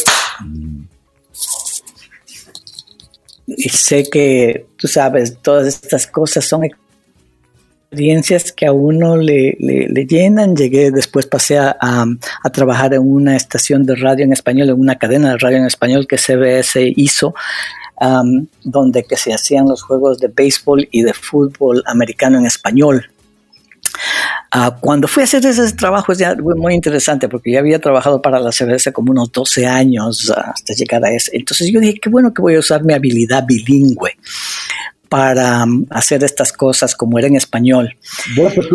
y 3.47 3.69
sé 3.69 4.03
que, 4.09 4.67
tú 4.77 4.87
sabes, 4.87 5.37
todas 5.41 5.67
estas 5.67 6.07
cosas 6.07 6.45
son 6.45 6.63
experiencias 6.63 8.51
que 8.51 8.65
a 8.65 8.71
uno 8.71 9.17
le, 9.17 9.55
le, 9.59 10.05
llenan. 10.05 10.55
Llegué, 10.55 10.91
después 10.91 11.25
pasé 11.25 11.57
a, 11.57 11.75
a, 11.79 12.49
trabajar 12.49 12.93
en 12.93 13.01
una 13.01 13.35
estación 13.35 13.85
de 13.85 13.95
radio 13.95 14.25
en 14.25 14.33
español, 14.33 14.69
en 14.69 14.79
una 14.79 14.97
cadena 14.97 15.31
de 15.31 15.37
radio 15.37 15.57
en 15.57 15.65
español 15.65 16.07
que 16.07 16.17
CBS 16.17 16.81
hizo, 16.95 17.35
donde 18.63 19.03
que 19.03 19.17
se 19.17 19.33
hacían 19.33 19.67
los 19.67 19.83
juegos 19.83 20.19
de 20.19 20.27
béisbol 20.29 20.87
y 20.91 21.03
de 21.03 21.13
fútbol 21.13 21.83
americano 21.85 22.37
en 22.37 22.45
español. 22.45 23.12
Ah, 24.55 24.77
cuando 24.79 25.07
fui 25.07 25.21
a 25.21 25.23
hacer 25.23 25.43
ese 25.47 25.73
trabajo 25.73 26.13
ya 26.13 26.35
fue 26.35 26.53
muy 26.53 26.75
interesante 26.75 27.27
porque 27.27 27.51
ya 27.51 27.59
había 27.59 27.79
trabajado 27.79 28.21
para 28.21 28.39
la 28.39 28.51
CBS 28.51 28.93
como 28.93 29.11
unos 29.11 29.31
12 29.31 29.65
años 29.65 30.29
hasta 30.29 30.75
llegar 30.75 31.03
a 31.03 31.11
ese. 31.11 31.31
Entonces 31.33 31.71
yo 31.73 31.79
dije, 31.79 31.99
qué 31.99 32.07
bueno 32.07 32.31
que 32.31 32.43
voy 32.43 32.53
a 32.53 32.59
usar 32.59 32.83
mi 32.83 32.93
habilidad 32.93 33.43
bilingüe 33.47 34.11
para 35.09 35.63
um, 35.63 35.87
hacer 35.89 36.23
estas 36.23 36.53
cosas 36.53 36.93
como 36.95 37.17
era 37.17 37.27
en 37.27 37.35
español. 37.35 37.97
Bueno, 38.35 38.51
pues 38.53 38.67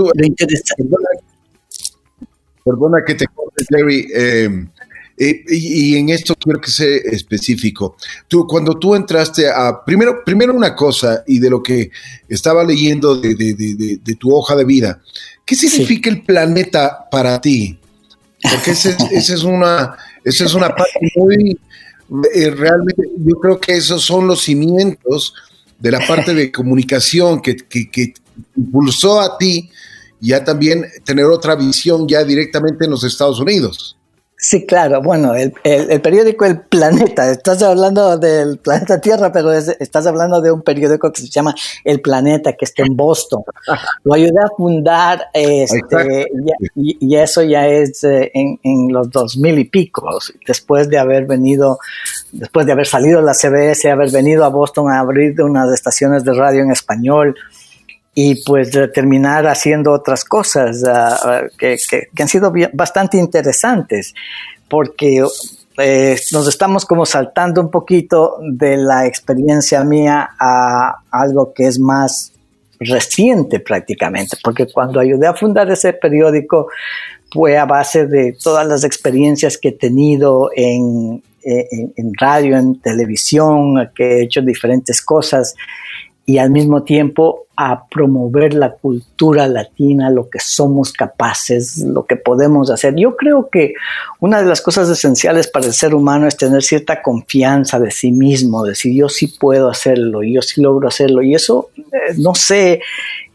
perdona, 2.65 3.05
que 3.07 3.15
te 3.15 3.27
corte, 3.29 3.65
Jerry. 3.71 4.09
Em, 4.13 4.69
eh, 5.19 5.43
y, 5.49 5.97
en 5.97 6.11
esto 6.11 6.35
quiero 6.37 6.61
que 6.61 6.71
sea 6.71 6.97
específico. 7.11 7.97
Tú, 8.29 8.47
cuando 8.47 8.79
tú 8.79 8.95
entraste 8.95 9.49
a, 9.49 9.85
primero, 9.85 10.23
primero 10.25 10.55
una 10.55 10.75
cosa, 10.77 11.25
y 11.27 11.41
de 11.41 11.51
lo 11.51 11.63
que 11.63 11.91
estaba 12.29 12.63
leyendo 12.63 13.17
de, 13.17 13.35
de, 13.35 13.55
de, 14.03 14.15
tu 14.15 14.33
hoja 14.33 14.55
de 14.55 14.65
vida, 14.65 15.01
¿qué 15.45 15.57
significa 15.57 16.09
el 16.09 16.23
planeta 16.23 17.09
para 17.11 17.41
ti? 17.41 17.79
Porque 18.41 18.71
esa 18.71 18.91
es, 18.91 19.43
una, 19.43 19.97
esa 20.23 20.45
es 20.45 20.55
una 20.55 20.69
parte 20.69 21.13
muy, 21.17 21.59
eh, 22.35 22.51
realmente, 22.51 23.03
yo 23.17 23.35
creo 23.41 23.59
que 23.59 23.77
esos 23.77 24.05
son 24.05 24.29
los 24.29 24.43
cimientos 24.43 25.35
de 25.81 25.91
la 25.91 26.07
parte 26.07 26.33
de 26.33 26.53
comunicación 26.53 27.43
que, 27.43 27.57
que, 27.57 27.91
que 27.91 28.15
impulsó 28.57 29.21
a 29.21 29.37
ti 29.37 29.69
ya 30.21 30.45
también 30.45 30.85
tener 31.05 31.27
otra 31.27 31.55
visión 31.55 32.09
ya 32.09 32.25
directamente 32.25 32.85
en 32.85 32.93
los 32.93 33.05
Estados 33.05 33.41
Unidos. 33.41 33.98
Sí, 34.41 34.65
claro. 34.67 35.03
Bueno, 35.03 35.35
el, 35.35 35.51
periódico 36.01 36.45
El 36.45 36.61
Planeta, 36.61 37.29
estás 37.29 37.61
hablando 37.61 38.17
del 38.19 38.59
planeta 38.59 39.01
Tierra, 39.01 39.33
pero 39.33 39.53
estás 39.53 40.07
hablando 40.07 40.41
de 40.41 40.53
un 40.53 40.63
periódico 40.63 41.13
que 41.13 41.23
se 41.23 41.29
llama 41.29 41.57
El 41.83 42.01
Planeta, 42.01 42.53
que 42.53 42.65
está 42.65 42.85
en 42.85 42.97
Boston. 42.97 43.43
Lo 44.05 44.15
ayudé 44.15 44.39
a 44.41 44.49
fundar 44.57 45.27
este, 45.35 46.29
y, 46.77 47.17
eso 47.17 47.43
ya 47.43 47.67
es 47.67 48.05
eh, 48.05 48.31
en, 48.33 48.61
en, 48.63 48.93
los 48.93 49.11
dos 49.11 49.37
mil 49.37 49.59
y 49.59 49.65
pico, 49.65 50.09
después 50.47 50.89
de 50.89 50.99
haber 50.99 51.27
venido, 51.27 51.81
después 52.31 52.65
de 52.65 52.73
haber 52.73 52.87
salido 52.87 53.19
de 53.19 53.27
la 53.27 53.35
CBS, 53.35 53.91
haber 53.91 54.13
venido 54.13 54.45
a 54.45 54.51
Boston 54.51 54.89
a 54.89 55.01
abrir 55.01 55.41
unas 55.43 55.75
estaciones 55.75 56.23
de 56.23 56.33
radio 56.33 56.63
en 56.63 56.71
español 56.71 57.35
y 58.21 58.35
pues 58.43 58.73
terminar 58.93 59.47
haciendo 59.47 59.93
otras 59.93 60.25
cosas 60.25 60.83
ah, 60.85 61.17
ah, 61.23 61.43
que, 61.57 61.79
han 62.19 62.27
sido 62.27 62.53
bastante 62.73 63.17
interesantes 63.17 64.13
porque 64.69 65.25
eh, 65.79 66.17
nos 66.33 66.49
estamos 66.49 66.85
como 66.85 67.07
saltando 67.07 67.61
un 67.61 67.71
poquito 67.71 68.39
de 68.41 68.77
la 68.77 69.07
experiencia 69.07 69.85
mía 69.85 70.31
a 70.37 70.97
algo 71.13 71.53
que 71.55 71.69
es 71.69 71.79
más 71.79 72.33
reciente 72.81 73.61
prácticamente, 73.61 74.37
porque 74.43 74.67
cuando 74.67 74.99
ayudé 74.99 75.29
a 75.29 75.35
fundar 75.35 75.71
ese 75.71 75.93
periódico 75.93 76.67
fue 77.31 77.57
a 77.57 77.67
base 77.67 78.09
de 78.09 78.37
todas 78.43 78.67
las 78.67 78.83
experiencias 78.83 79.57
que 79.59 79.69
he 79.69 79.79
tenido 79.79 80.51
en, 80.57 81.23
en 81.45 82.13
radio, 82.19 82.57
en 82.57 82.81
televisión, 82.81 83.93
que 83.95 84.19
he 84.19 84.23
hecho 84.25 84.43
diferentes 84.43 85.03
cosas 85.03 85.55
y 86.29 86.37
al 86.37 86.51
mismo 86.51 86.83
tiempo 86.83 87.47
a 87.57 87.89
promover 87.89 88.53
la 88.53 88.75
cultura 88.75 89.49
latina, 89.49 90.11
lo 90.11 90.29
que 90.29 90.41
somos 90.41 90.93
capaces, 90.93 91.79
lo 91.79 92.05
que 92.05 92.17
podemos 92.17 92.71
hacer. 92.71 92.95
Yo 92.97 93.17
creo 93.17 93.49
que 93.49 93.73
una 94.21 94.43
de 94.43 94.47
las 94.47 94.61
cosas 94.61 94.91
esenciales 94.91 95.49
para 95.49 95.65
el 95.65 95.73
ser 95.73 95.95
humano 95.95 96.29
es 96.29 96.37
tener 96.37 96.63
cierta 96.63 97.01
confianza 97.01 97.81
de 97.81 97.91
sí 97.91 98.13
mismo, 98.13 98.63
decir 98.63 98.95
yo 98.95 99.09
sí 99.09 99.29
puedo 99.41 99.71
hacerlo, 99.71 100.23
yo 100.23 100.43
sí 100.43 100.61
logro 100.61 100.89
hacerlo. 100.89 101.23
Y 101.23 101.35
eso, 101.35 101.71
eh, 101.79 102.15
no 102.19 102.35
sé, 102.35 102.83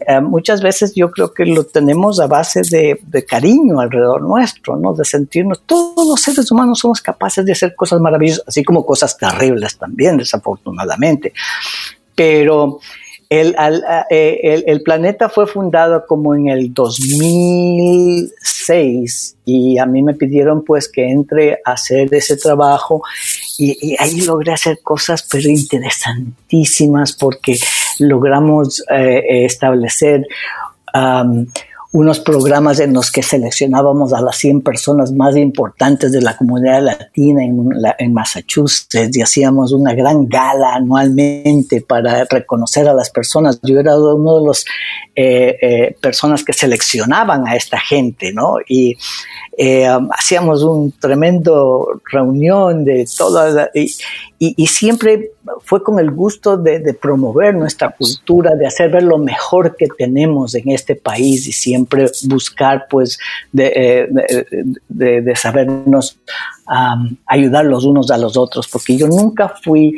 eh, 0.07 0.21
muchas 0.21 0.62
veces 0.62 0.93
yo 0.93 1.09
creo 1.09 1.33
que 1.33 1.47
lo 1.47 1.63
tenemos 1.63 2.19
a 2.19 2.27
base 2.27 2.62
de, 2.69 3.25
cariño 3.25 3.79
alrededor 3.79 4.21
nuestro, 4.21 4.77
¿no? 4.77 4.93
De 4.93 5.03
sentirnos, 5.03 5.63
todos 5.65 6.07
los 6.07 6.21
seres 6.21 6.51
humanos 6.51 6.77
somos 6.77 7.01
capaces 7.01 7.43
de 7.43 7.53
hacer 7.53 7.73
cosas 7.75 8.00
maravillosas, 8.00 8.43
así 8.47 8.63
como 8.63 8.85
cosas 8.85 9.17
terribles 9.17 9.79
también, 9.79 10.17
desafortunadamente 10.17 11.33
pero 12.15 12.79
el, 13.29 13.55
eh, 14.12 14.63
el, 14.67 14.84
planeta 14.84 15.29
fue 15.29 15.48
fundado 15.48 16.05
como 16.08 16.36
en 16.36 16.50
el 16.50 16.74
2006 16.74 19.38
y 19.46 19.79
a 19.79 19.86
mí 19.88 20.03
me 20.03 20.13
pidieron 20.13 20.63
pues 20.63 20.88
que 20.88 21.10
entre 21.10 21.53
a 21.65 21.72
hacer 21.72 22.13
ese 22.13 22.38
trabajo 22.38 23.01
y, 23.58 23.96
ahí 23.98 24.22
logré 24.22 24.53
hacer 24.53 24.77
cosas 24.84 25.27
pero 25.32 25.50
interesantísimas 25.50 27.13
porque 27.13 27.58
logramos 27.98 28.84
eh, 28.91 29.46
establecer 29.46 30.27
unos 31.93 32.19
programas 32.19 32.79
en 32.79 32.91
los 32.91 33.12
que 33.12 33.21
seleccionábamos 33.21 34.13
a 34.13 34.21
las 34.21 34.35
100 34.38 34.62
personas 34.62 35.12
más 35.12 35.38
importantes 35.38 36.12
de 36.12 36.21
la 36.21 36.35
comunidad 36.35 36.81
latina 36.81 37.43
en, 37.43 38.13
Massachusetts 38.13 39.15
y 39.15 39.21
hacíamos 39.21 39.71
una 39.73 39.93
gran 39.93 40.27
gala 40.27 40.73
anualmente 40.73 41.81
para 41.81 42.25
reconocer 42.25 42.88
a 42.88 42.93
las 42.93 43.12
personas. 43.12 43.59
Yo 43.62 43.79
era 43.79 43.95
uno 43.95 44.39
de 44.39 44.45
los 44.45 44.65
eh, 45.15 45.55
eh, 45.62 45.95
personas 46.01 46.43
que 46.43 46.53
seleccionaban 46.53 47.47
a 47.47 47.55
esta 47.55 47.79
gente, 47.79 48.33
¿no? 48.33 48.55
Y 48.67 48.97
eh, 49.55 49.88
hacíamos 50.17 50.63
un 50.63 50.93
tremendo 50.93 52.01
reunión 52.12 52.83
de 52.83 53.07
todas 53.15 53.69
y, 53.75 53.93
y, 54.57 54.67
siempre 54.67 55.31
fue 55.62 55.83
con 55.83 56.00
el 56.00 56.12
gusto 56.12 56.57
de, 56.57 56.93
promover 56.93 57.55
nuestra 57.55 57.91
cultura, 57.91 58.55
de 58.55 58.67
hacer 58.67 58.91
ver 58.91 59.03
lo 59.03 59.17
mejor 59.17 59.75
que 59.75 59.88
tenemos 59.88 60.55
en 60.55 60.69
este 60.69 60.95
país 60.95 61.47
y 61.47 61.51
siempre 61.51 62.07
buscar 62.23 62.88
pues 62.89 63.17
de, 63.51 64.09
de 64.89 65.35
sabernos 65.35 66.19
ayudar 67.25 67.65
los 67.65 67.85
unos 67.85 68.12
a 68.12 68.17
los 68.17 68.38
otros, 68.38 68.67
porque 68.67 68.97
yo 68.97 69.07
nunca 69.07 69.53
fui 69.63 69.95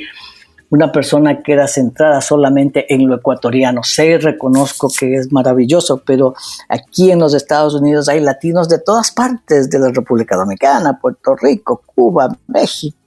una 0.69 0.91
persona 0.91 1.41
que 1.41 1.53
era 1.53 1.67
centrada 1.67 2.21
solamente 2.21 2.93
en 2.93 3.07
lo 3.07 3.15
ecuatoriano. 3.15 3.83
Sé, 3.83 4.17
reconozco 4.17 4.89
que 4.97 5.15
es 5.15 5.31
maravilloso, 5.31 6.01
pero 6.05 6.33
aquí 6.69 7.11
en 7.11 7.19
los 7.19 7.33
Estados 7.33 7.75
Unidos 7.75 8.09
hay 8.09 8.19
latinos 8.19 8.67
de 8.67 8.79
todas 8.79 9.11
partes 9.11 9.69
de 9.69 9.79
la 9.79 9.89
República 9.89 10.35
Dominicana, 10.35 10.99
Puerto 10.99 11.35
Rico, 11.35 11.81
Cuba, 11.85 12.35
México, 12.47 12.97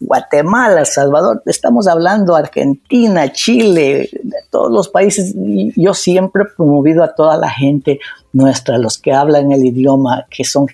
Guatemala, 0.00 0.84
Salvador, 0.84 1.42
estamos 1.46 1.86
hablando 1.86 2.36
Argentina, 2.36 3.32
Chile, 3.32 4.10
de 4.22 4.36
todos 4.50 4.70
los 4.70 4.88
países. 4.88 5.34
Yo 5.76 5.94
siempre 5.94 6.42
he 6.42 6.56
promovido 6.56 7.02
a 7.02 7.14
toda 7.14 7.36
la 7.36 7.50
gente 7.50 8.00
nuestra, 8.32 8.78
los 8.78 8.98
que 8.98 9.12
hablan 9.12 9.52
el 9.52 9.64
idioma, 9.64 10.26
que 10.30 10.44
son 10.44 10.66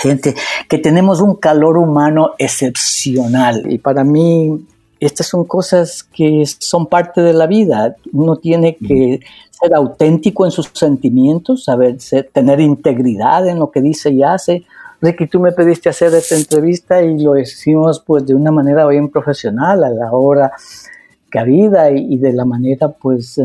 gente 0.00 0.34
que 0.68 0.78
tenemos 0.78 1.20
un 1.20 1.36
calor 1.36 1.78
humano 1.78 2.32
excepcional. 2.38 3.70
Y 3.70 3.78
para 3.78 4.04
mí 4.04 4.66
estas 5.00 5.26
son 5.26 5.44
cosas 5.44 6.02
que 6.02 6.44
son 6.58 6.86
parte 6.86 7.20
de 7.20 7.32
la 7.32 7.46
vida. 7.46 7.96
Uno 8.12 8.36
tiene 8.36 8.76
que 8.76 9.20
ser 9.50 9.74
auténtico 9.74 10.44
en 10.44 10.50
sus 10.50 10.70
sentimientos, 10.72 11.64
saber 11.64 11.98
tener 12.32 12.60
integridad 12.60 13.46
en 13.46 13.58
lo 13.58 13.70
que 13.70 13.80
dice 13.80 14.10
y 14.10 14.22
hace. 14.22 14.64
Ricky, 15.06 15.26
tú 15.26 15.40
me 15.40 15.52
pediste 15.52 15.88
hacer 15.88 16.12
esta 16.14 16.34
entrevista 16.34 17.02
y 17.02 17.18
lo 17.18 17.38
hicimos 17.38 18.02
pues 18.06 18.26
de 18.26 18.34
una 18.34 18.50
manera 18.50 18.86
bien 18.86 19.08
profesional, 19.08 19.84
a 19.84 19.90
la 19.90 20.12
hora 20.12 20.52
cabida 21.30 21.90
y, 21.90 22.14
y 22.14 22.18
de 22.18 22.32
la 22.32 22.44
manera 22.44 22.88
pues 22.88 23.38
eh, 23.38 23.44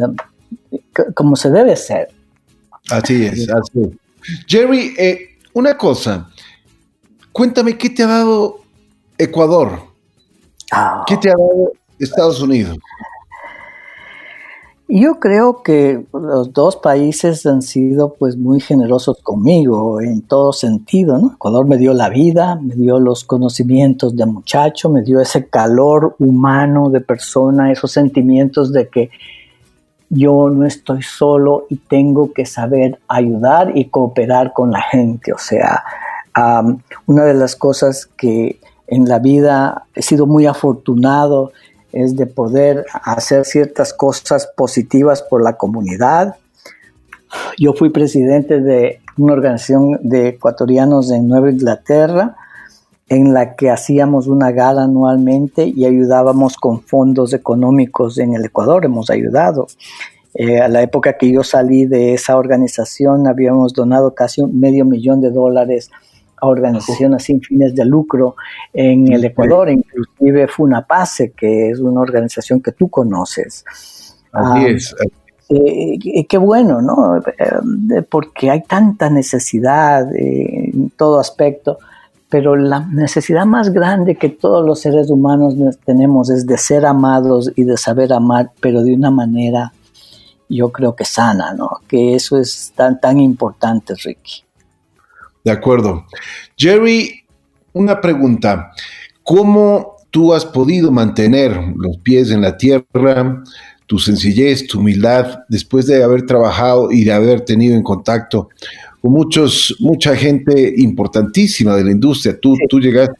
como 1.13 1.35
se 1.35 1.49
debe 1.49 1.75
ser. 1.75 2.09
Así 2.89 3.25
es, 3.25 3.49
así 3.49 3.81
es. 3.81 4.45
Jerry, 4.47 4.93
eh, 4.97 5.37
una 5.53 5.77
cosa, 5.77 6.29
cuéntame 7.31 7.77
qué 7.77 7.89
te 7.89 8.03
ha 8.03 8.07
dado 8.07 8.61
Ecuador 9.17 9.91
Ah. 10.71 11.03
¿Qué 11.05 11.17
te 11.17 11.29
ha 11.29 11.33
dado 11.33 11.73
Estados 11.99 12.41
Unidos? 12.41 12.77
Yo 14.93 15.21
creo 15.21 15.63
que 15.63 16.03
los 16.11 16.51
dos 16.51 16.75
países 16.75 17.45
han 17.45 17.61
sido 17.61 18.13
pues 18.15 18.35
muy 18.35 18.59
generosos 18.59 19.21
conmigo 19.23 20.01
en 20.01 20.21
todo 20.21 20.51
sentido. 20.51 21.31
Ecuador 21.33 21.65
me 21.65 21.77
dio 21.77 21.93
la 21.93 22.09
vida, 22.09 22.59
me 22.61 22.75
dio 22.75 22.99
los 22.99 23.23
conocimientos 23.23 24.17
de 24.17 24.25
muchacho, 24.25 24.89
me 24.89 25.01
dio 25.01 25.21
ese 25.21 25.47
calor 25.47 26.17
humano 26.19 26.89
de 26.89 26.99
persona, 26.99 27.71
esos 27.71 27.93
sentimientos 27.93 28.73
de 28.73 28.89
que 28.89 29.11
yo 30.09 30.49
no 30.49 30.65
estoy 30.65 31.03
solo 31.03 31.67
y 31.69 31.77
tengo 31.77 32.33
que 32.33 32.45
saber 32.45 32.99
ayudar 33.07 33.71
y 33.77 33.85
cooperar 33.85 34.51
con 34.51 34.71
la 34.71 34.81
gente. 34.81 35.31
O 35.31 35.37
sea, 35.37 35.85
una 37.05 37.23
de 37.23 37.33
las 37.33 37.55
cosas 37.55 38.07
que 38.17 38.59
en 38.87 39.07
la 39.07 39.19
vida 39.19 39.85
he 39.95 40.01
sido 40.01 40.27
muy 40.27 40.47
afortunado 40.47 41.53
es 41.93 42.15
de 42.15 42.25
poder 42.25 42.85
hacer 42.91 43.45
ciertas 43.45 43.93
cosas 43.93 44.47
positivas 44.55 45.21
por 45.21 45.43
la 45.43 45.57
comunidad. 45.57 46.35
Yo 47.57 47.73
fui 47.73 47.89
presidente 47.89 48.61
de 48.61 49.01
una 49.17 49.33
organización 49.33 49.99
de 50.01 50.29
ecuatorianos 50.29 51.11
en 51.11 51.27
Nueva 51.27 51.51
Inglaterra 51.51 52.35
en 53.11 53.33
la 53.33 53.55
que 53.55 53.69
hacíamos 53.69 54.27
una 54.27 54.51
gala 54.51 54.83
anualmente 54.83 55.65
y 55.67 55.85
ayudábamos 55.85 56.55
con 56.55 56.81
fondos 56.81 57.33
económicos 57.33 58.17
en 58.17 58.35
el 58.35 58.45
Ecuador, 58.45 58.85
hemos 58.85 59.09
ayudado. 59.09 59.67
Eh, 60.33 60.61
a 60.61 60.69
la 60.69 60.81
época 60.81 61.17
que 61.17 61.29
yo 61.29 61.43
salí 61.43 61.85
de 61.85 62.13
esa 62.13 62.37
organización 62.37 63.27
habíamos 63.27 63.73
donado 63.73 64.15
casi 64.15 64.45
medio 64.45 64.85
millón 64.85 65.19
de 65.19 65.29
dólares 65.29 65.91
a 66.41 66.47
organizaciones 66.47 67.23
sin 67.23 67.39
fines 67.39 67.73
de 67.75 67.85
lucro 67.85 68.35
en 68.73 69.11
el 69.13 69.23
Ecuador, 69.23 69.69
inclusive 69.69 70.47
FUNAPACE, 70.47 71.31
que 71.31 71.69
es 71.69 71.79
una 71.79 72.01
organización 72.01 72.61
que 72.61 72.71
tú 72.71 72.89
conoces. 72.89 73.63
Así 74.33 74.65
ah, 74.65 74.67
es. 74.67 74.95
Eh, 75.49 76.25
qué 76.27 76.37
bueno, 76.37 76.81
¿no? 76.81 77.17
Eh, 77.17 78.01
porque 78.09 78.49
hay 78.49 78.63
tanta 78.63 79.09
necesidad 79.09 80.07
en 80.15 80.89
todo 80.91 81.19
aspecto, 81.19 81.77
pero 82.27 82.55
la 82.55 82.79
necesidad 82.79 83.45
más 83.45 83.71
grande 83.71 84.15
que 84.15 84.29
todos 84.29 84.65
los 84.65 84.79
seres 84.79 85.11
humanos 85.11 85.55
tenemos 85.85 86.29
es 86.31 86.47
de 86.47 86.57
ser 86.57 86.85
amados 86.85 87.51
y 87.55 87.65
de 87.65 87.77
saber 87.77 88.13
amar, 88.13 88.51
pero 88.59 88.81
de 88.81 88.93
una 88.95 89.11
manera, 89.11 89.73
yo 90.49 90.71
creo 90.71 90.95
que 90.95 91.05
sana, 91.05 91.53
¿no? 91.53 91.69
Que 91.87 92.15
eso 92.15 92.37
es 92.39 92.71
tan, 92.75 92.99
tan 92.99 93.19
importante, 93.19 93.93
Ricky. 93.95 94.43
De 95.43 95.51
acuerdo. 95.51 96.05
Jerry, 96.57 97.23
una 97.73 97.99
pregunta. 98.01 98.71
¿Cómo 99.23 99.95
tú 100.11 100.33
has 100.33 100.45
podido 100.45 100.91
mantener 100.91 101.57
los 101.75 101.97
pies 101.97 102.31
en 102.31 102.41
la 102.41 102.57
tierra, 102.57 103.43
tu 103.87 103.97
sencillez, 103.97 104.67
tu 104.67 104.79
humildad, 104.79 105.39
después 105.49 105.85
de 105.87 106.03
haber 106.03 106.25
trabajado 106.25 106.91
y 106.91 107.03
de 107.03 107.13
haber 107.13 107.41
tenido 107.41 107.75
en 107.75 107.83
contacto 107.83 108.49
con 109.01 109.13
muchos, 109.13 109.75
mucha 109.79 110.15
gente 110.15 110.75
importantísima 110.77 111.75
de 111.75 111.83
la 111.83 111.91
industria. 111.91 112.39
Tú, 112.39 112.55
tú 112.69 112.79
llegaste 112.79 113.15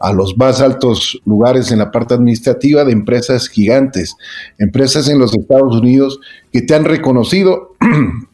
a 0.00 0.12
los 0.12 0.36
más 0.36 0.62
altos 0.62 1.20
lugares 1.26 1.70
en 1.70 1.78
la 1.78 1.90
parte 1.90 2.14
administrativa 2.14 2.84
de 2.84 2.92
empresas 2.92 3.48
gigantes, 3.48 4.16
empresas 4.58 5.08
en 5.08 5.18
los 5.18 5.36
Estados 5.36 5.76
Unidos 5.76 6.20
que 6.50 6.62
te 6.62 6.74
han 6.74 6.86
reconocido 6.86 7.74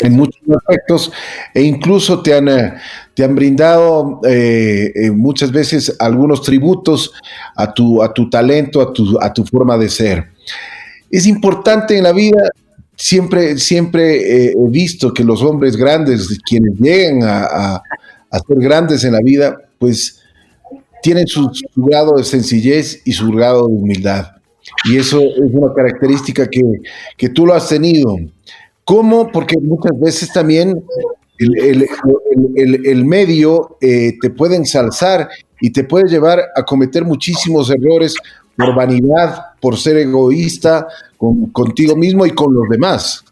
en 0.00 0.12
muchos 0.12 0.40
aspectos 0.56 1.12
e 1.52 1.62
incluso 1.62 2.22
te 2.22 2.34
han, 2.34 2.48
eh, 2.48 2.74
te 3.14 3.24
han 3.24 3.34
brindado 3.34 4.20
eh, 4.26 4.92
eh, 4.94 5.10
muchas 5.10 5.50
veces 5.50 5.94
algunos 5.98 6.42
tributos 6.42 7.12
a 7.56 7.72
tu, 7.72 8.02
a 8.02 8.12
tu 8.12 8.28
talento, 8.30 8.80
a 8.80 8.92
tu, 8.92 9.18
a 9.20 9.32
tu 9.32 9.44
forma 9.44 9.76
de 9.76 9.88
ser. 9.88 10.28
Es 11.10 11.26
importante 11.26 11.96
en 11.96 12.04
la 12.04 12.12
vida, 12.12 12.50
siempre, 12.96 13.58
siempre 13.58 14.50
he 14.50 14.54
visto 14.68 15.12
que 15.12 15.22
los 15.22 15.42
hombres 15.42 15.76
grandes, 15.76 16.38
quienes 16.44 16.74
llegan 16.78 17.20
a, 17.22 17.82
ser 18.46 18.58
grandes 18.58 19.04
en 19.04 19.12
la 19.12 19.20
vida, 19.20 19.56
pues 19.78 20.20
tienen 21.02 21.26
su, 21.26 21.48
grado 21.76 22.16
de 22.16 22.24
sencillez 22.24 23.00
y 23.04 23.12
su 23.12 23.30
grado 23.30 23.68
de 23.68 23.74
humildad. 23.74 24.32
Y 24.86 24.96
eso 24.96 25.20
es 25.20 25.52
una 25.52 25.72
característica 25.72 26.48
que, 26.48 26.62
que 27.16 27.28
tú 27.28 27.46
lo 27.46 27.54
has 27.54 27.68
tenido. 27.68 28.16
¿Cómo? 28.84 29.30
Porque 29.32 29.56
muchas 29.60 29.98
veces 29.98 30.32
también 30.32 30.82
el, 31.38 33.04
medio 33.04 33.76
eh, 33.80 34.14
te 34.20 34.30
puede 34.30 34.56
ensalzar 34.56 35.28
y 35.60 35.70
te 35.70 35.84
puede 35.84 36.08
llevar 36.08 36.40
a 36.54 36.62
cometer 36.62 37.04
muchísimos 37.04 37.70
errores 37.70 38.14
por 38.56 38.74
vanidad, 38.74 39.36
por 39.60 39.76
ser 39.76 39.96
egoísta 39.96 40.86
con, 41.16 41.46
contigo 41.46 41.96
mismo 41.96 42.26
y 42.26 42.30
con 42.30 42.54
los 42.54 42.68
demás. 42.68 43.24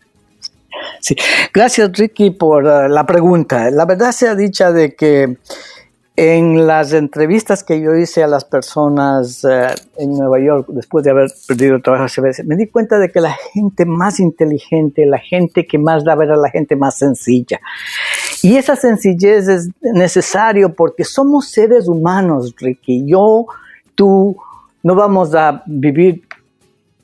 Sí, 1.00 1.16
gracias 1.52 1.92
Ricky 1.92 2.30
por 2.30 2.64
uh, 2.64 2.88
la 2.88 3.06
pregunta. 3.06 3.70
La 3.70 3.84
verdad 3.84 4.12
sea 4.12 4.34
dicha 4.34 4.72
de 4.72 4.94
que 4.94 5.36
en 6.14 6.66
las 6.66 6.92
entrevistas 6.92 7.64
que 7.64 7.80
yo 7.80 7.94
hice 7.94 8.22
a 8.22 8.26
las 8.26 8.44
personas 8.44 9.44
eh, 9.44 9.68
en 9.96 10.12
Nueva 10.12 10.38
York 10.40 10.66
después 10.68 11.04
de 11.04 11.10
haber 11.10 11.30
perdido 11.48 11.76
el 11.76 11.82
trabajo 11.82 12.06
me 12.44 12.56
di 12.56 12.66
cuenta 12.66 12.98
de 12.98 13.10
que 13.10 13.20
la 13.20 13.34
gente 13.52 13.86
más 13.86 14.20
inteligente, 14.20 15.06
la 15.06 15.18
gente 15.18 15.66
que 15.66 15.78
más 15.78 16.04
da 16.04 16.14
ver 16.14 16.30
a 16.30 16.36
la 16.36 16.50
gente 16.50 16.76
más 16.76 16.98
sencilla. 16.98 17.60
Y 18.42 18.56
esa 18.56 18.76
sencillez 18.76 19.48
es 19.48 19.70
necesario 19.80 20.74
porque 20.74 21.04
somos 21.04 21.48
seres 21.48 21.88
humanos, 21.88 22.54
Ricky. 22.58 23.04
Yo, 23.06 23.46
tú, 23.94 24.36
no 24.82 24.94
vamos 24.94 25.34
a 25.34 25.62
vivir 25.64 26.22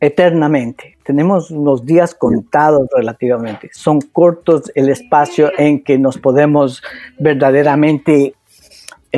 eternamente. 0.00 0.98
Tenemos 1.04 1.50
unos 1.50 1.84
días 1.86 2.14
contados 2.14 2.88
relativamente. 2.94 3.70
Son 3.72 4.00
cortos 4.00 4.70
el 4.74 4.90
espacio 4.90 5.50
en 5.56 5.82
que 5.82 5.96
nos 5.96 6.18
podemos 6.18 6.82
verdaderamente 7.18 8.34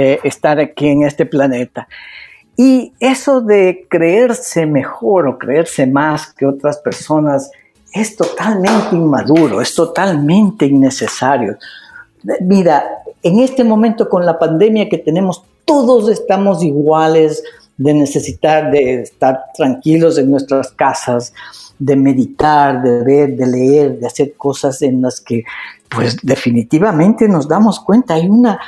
eh, 0.00 0.20
estar 0.24 0.58
aquí 0.58 0.88
en 0.88 1.02
este 1.02 1.26
planeta. 1.26 1.86
Y 2.56 2.92
eso 3.00 3.40
de 3.40 3.86
creerse 3.88 4.64
mejor 4.64 5.28
o 5.28 5.38
creerse 5.38 5.86
más 5.86 6.32
que 6.32 6.46
otras 6.46 6.78
personas 6.78 7.50
es 7.92 8.16
totalmente 8.16 8.96
inmaduro, 8.96 9.60
es 9.60 9.74
totalmente 9.74 10.66
innecesario. 10.66 11.58
Mira, 12.40 12.84
en 13.22 13.40
este 13.40 13.62
momento 13.62 14.08
con 14.08 14.24
la 14.24 14.38
pandemia 14.38 14.88
que 14.88 14.98
tenemos, 14.98 15.42
todos 15.64 16.08
estamos 16.08 16.62
iguales 16.62 17.42
de 17.76 17.94
necesitar 17.94 18.70
de 18.70 19.02
estar 19.02 19.44
tranquilos 19.54 20.16
en 20.18 20.30
nuestras 20.30 20.70
casas, 20.72 21.32
de 21.78 21.96
meditar, 21.96 22.82
de 22.82 23.02
ver, 23.04 23.36
de 23.36 23.46
leer, 23.46 23.98
de 23.98 24.06
hacer 24.06 24.34
cosas 24.34 24.80
en 24.82 25.02
las 25.02 25.20
que 25.20 25.44
pues 25.88 26.16
definitivamente 26.22 27.26
nos 27.26 27.48
damos 27.48 27.80
cuenta, 27.80 28.14
hay 28.14 28.28
una 28.28 28.60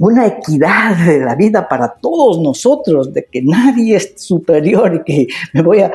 una 0.00 0.26
equidad 0.26 0.96
de 0.96 1.20
la 1.20 1.34
vida 1.34 1.68
para 1.68 1.92
todos 1.92 2.40
nosotros, 2.40 3.12
de 3.12 3.26
que 3.30 3.42
nadie 3.42 3.96
es 3.96 4.14
superior 4.16 4.94
y 4.94 5.04
que 5.04 5.26
me 5.52 5.62
voy 5.62 5.80
a, 5.80 5.92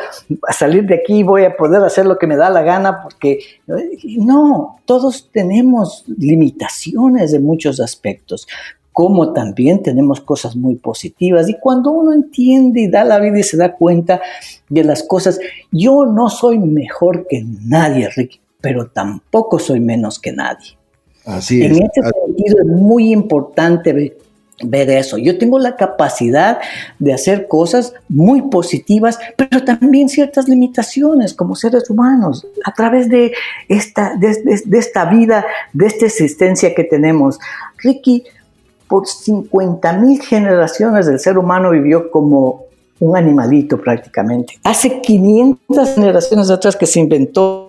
salir 0.55 0.85
de 0.85 0.95
aquí 0.95 1.15
y 1.15 1.23
voy 1.23 1.43
a 1.43 1.57
poder 1.57 1.81
hacer 1.81 2.05
lo 2.05 2.17
que 2.17 2.27
me 2.27 2.37
da 2.37 2.51
la 2.51 2.61
gana, 2.61 3.01
porque 3.01 3.39
no, 3.65 4.77
todos 4.85 5.29
tenemos 5.31 6.05
limitaciones 6.17 7.31
de 7.31 7.39
muchos 7.39 7.79
aspectos 7.79 8.47
como 8.93 9.33
también 9.33 9.83
tenemos 9.83 10.21
cosas 10.21 10.55
muy 10.55 10.75
positivas. 10.75 11.49
Y 11.49 11.59
cuando 11.59 11.91
uno 11.91 12.13
entiende 12.13 12.79
y 12.79 12.87
da 12.87 13.03
la 13.03 13.19
vida 13.19 13.39
y 13.39 13.43
se 13.43 13.57
da 13.57 13.75
cuenta 13.75 14.21
de 14.69 14.85
las 14.85 15.03
cosas, 15.03 15.37
yo 15.69 16.05
no 16.05 16.29
soy 16.29 16.59
mejor 16.59 17.27
que 17.27 17.43
nadie, 17.43 18.07
Ricky, 18.15 18.39
pero 18.61 18.87
tampoco 18.87 19.59
soy 19.59 19.81
menos 19.81 20.17
que 20.17 20.31
nadie. 20.31 20.77
Así 21.25 21.63
en 21.63 21.83
este 21.83 22.01
sentido 22.01 22.57
es 22.59 22.67
muy 22.67 23.11
importante 23.11 24.15
ver, 24.63 24.89
eso. 24.89 25.17
Yo 25.17 25.37
tengo 25.37 25.59
la 25.59 25.75
capacidad 25.75 26.59
de 26.99 27.13
hacer 27.13 27.47
cosas 27.47 27.93
muy 28.07 28.43
positivas, 28.43 29.19
pero 29.35 29.63
también 29.63 30.07
ciertas 30.07 30.47
limitaciones 30.47 31.33
como 31.33 31.55
seres 31.55 31.89
humanos 31.89 32.47
a 32.63 32.73
través 32.73 33.09
de 33.09 33.33
esta, 33.67 34.15
de, 34.15 34.61
esta 34.77 35.05
vida, 35.05 35.45
de 35.73 35.87
esta 35.87 36.05
existencia 36.05 36.73
que 36.73 36.83
tenemos. 36.83 37.39
Ricky, 37.77 38.23
por 38.87 39.07
50 39.07 39.93
mil 39.93 40.21
generaciones 40.21 41.07
el 41.07 41.19
ser 41.19 41.37
humano 41.37 41.71
vivió 41.71 42.11
como 42.11 42.65
un 42.99 43.17
animalito 43.17 43.81
prácticamente. 43.81 44.57
Hace 44.63 45.01
500 45.01 45.95
generaciones 45.95 46.49
atrás 46.49 46.75
que 46.75 46.85
se 46.85 46.99
inventó 46.99 47.64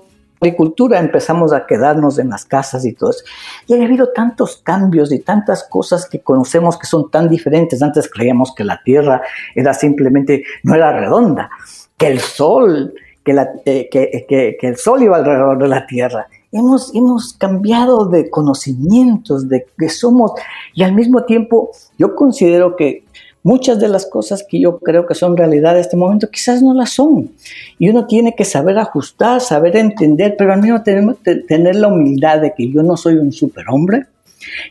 agricultura 0.47 0.99
empezamos 0.99 1.53
a 1.53 1.67
quedarnos 1.67 2.19
en 2.19 2.31
las 2.31 2.45
casas 2.45 2.85
y 2.85 2.93
todo 2.93 3.11
eso. 3.11 3.25
Y 3.67 3.75
ha 3.75 3.85
habido 3.85 4.11
tantos 4.13 4.57
cambios 4.63 5.13
y 5.13 5.21
tantas 5.21 5.65
cosas 5.65 6.07
que 6.09 6.21
conocemos 6.21 6.79
que 6.79 6.87
son 6.87 7.11
tan 7.11 7.29
diferentes. 7.29 7.83
Antes 7.83 8.11
creíamos 8.11 8.55
que 8.55 8.65
la 8.65 8.81
Tierra 8.83 9.23
era 9.55 9.75
simplemente, 9.75 10.45
no 10.63 10.75
era 10.75 10.93
redonda, 10.93 11.51
que 11.97 12.09
el 12.09 12.21
Sol, 12.21 12.95
que, 13.25 13.47
eh, 13.65 13.89
que, 13.91 14.59
el 14.61 14.77
Sol 14.77 15.03
iba 15.03 15.17
alrededor 15.17 15.59
de 15.59 15.69
la 15.69 15.87
Tierra. 15.87 16.29
Hemos, 16.53 16.95
hemos 16.95 17.35
cambiado 17.35 18.07
de 18.07 18.31
conocimientos, 18.31 19.49
de 19.49 19.67
que 19.77 19.89
somos, 19.89 20.33
y 20.75 20.83
al 20.83 20.93
mismo 20.93 21.25
tiempo 21.25 21.71
yo 21.99 22.15
considero 22.15 22.77
que 22.77 23.05
Muchas 23.47 23.79
de 23.79 23.87
las 23.87 24.07
cosas 24.07 24.43
que 24.43 24.59
yo 24.59 24.81
creo 24.81 25.07
que 25.07 25.15
son 25.15 25.37
realidad 25.37 25.77
en 25.77 25.81
este 25.83 25.97
momento 25.97 26.29
quizás 26.29 26.65
no 26.65 26.75
las 26.75 26.91
son. 26.91 27.31
Y 27.79 27.89
uno 27.89 28.05
tiene 28.05 28.35
que 28.35 28.45
saber 28.45 28.77
ajustar, 28.77 29.41
saber 29.41 29.77
entender, 29.77 30.35
pero 30.37 30.53
al 30.53 30.61
menos 30.61 30.83
tenemos 30.83 31.19
que 31.23 31.37
tener 31.37 31.77
la 31.77 31.87
humildad 31.87 32.41
de 32.41 32.53
que 32.57 32.69
yo 32.69 32.83
no 32.83 32.97
soy 32.97 33.15
un 33.15 33.31
superhombre. 33.31 34.07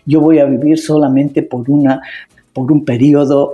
Yo 0.05 0.19
voy 0.19 0.39
a 0.39 0.45
vivir 0.45 0.77
solamente 0.77 1.41
por, 1.41 1.69
una, 1.69 2.01
por 2.51 2.69
un 2.69 2.83
periodo 2.83 3.53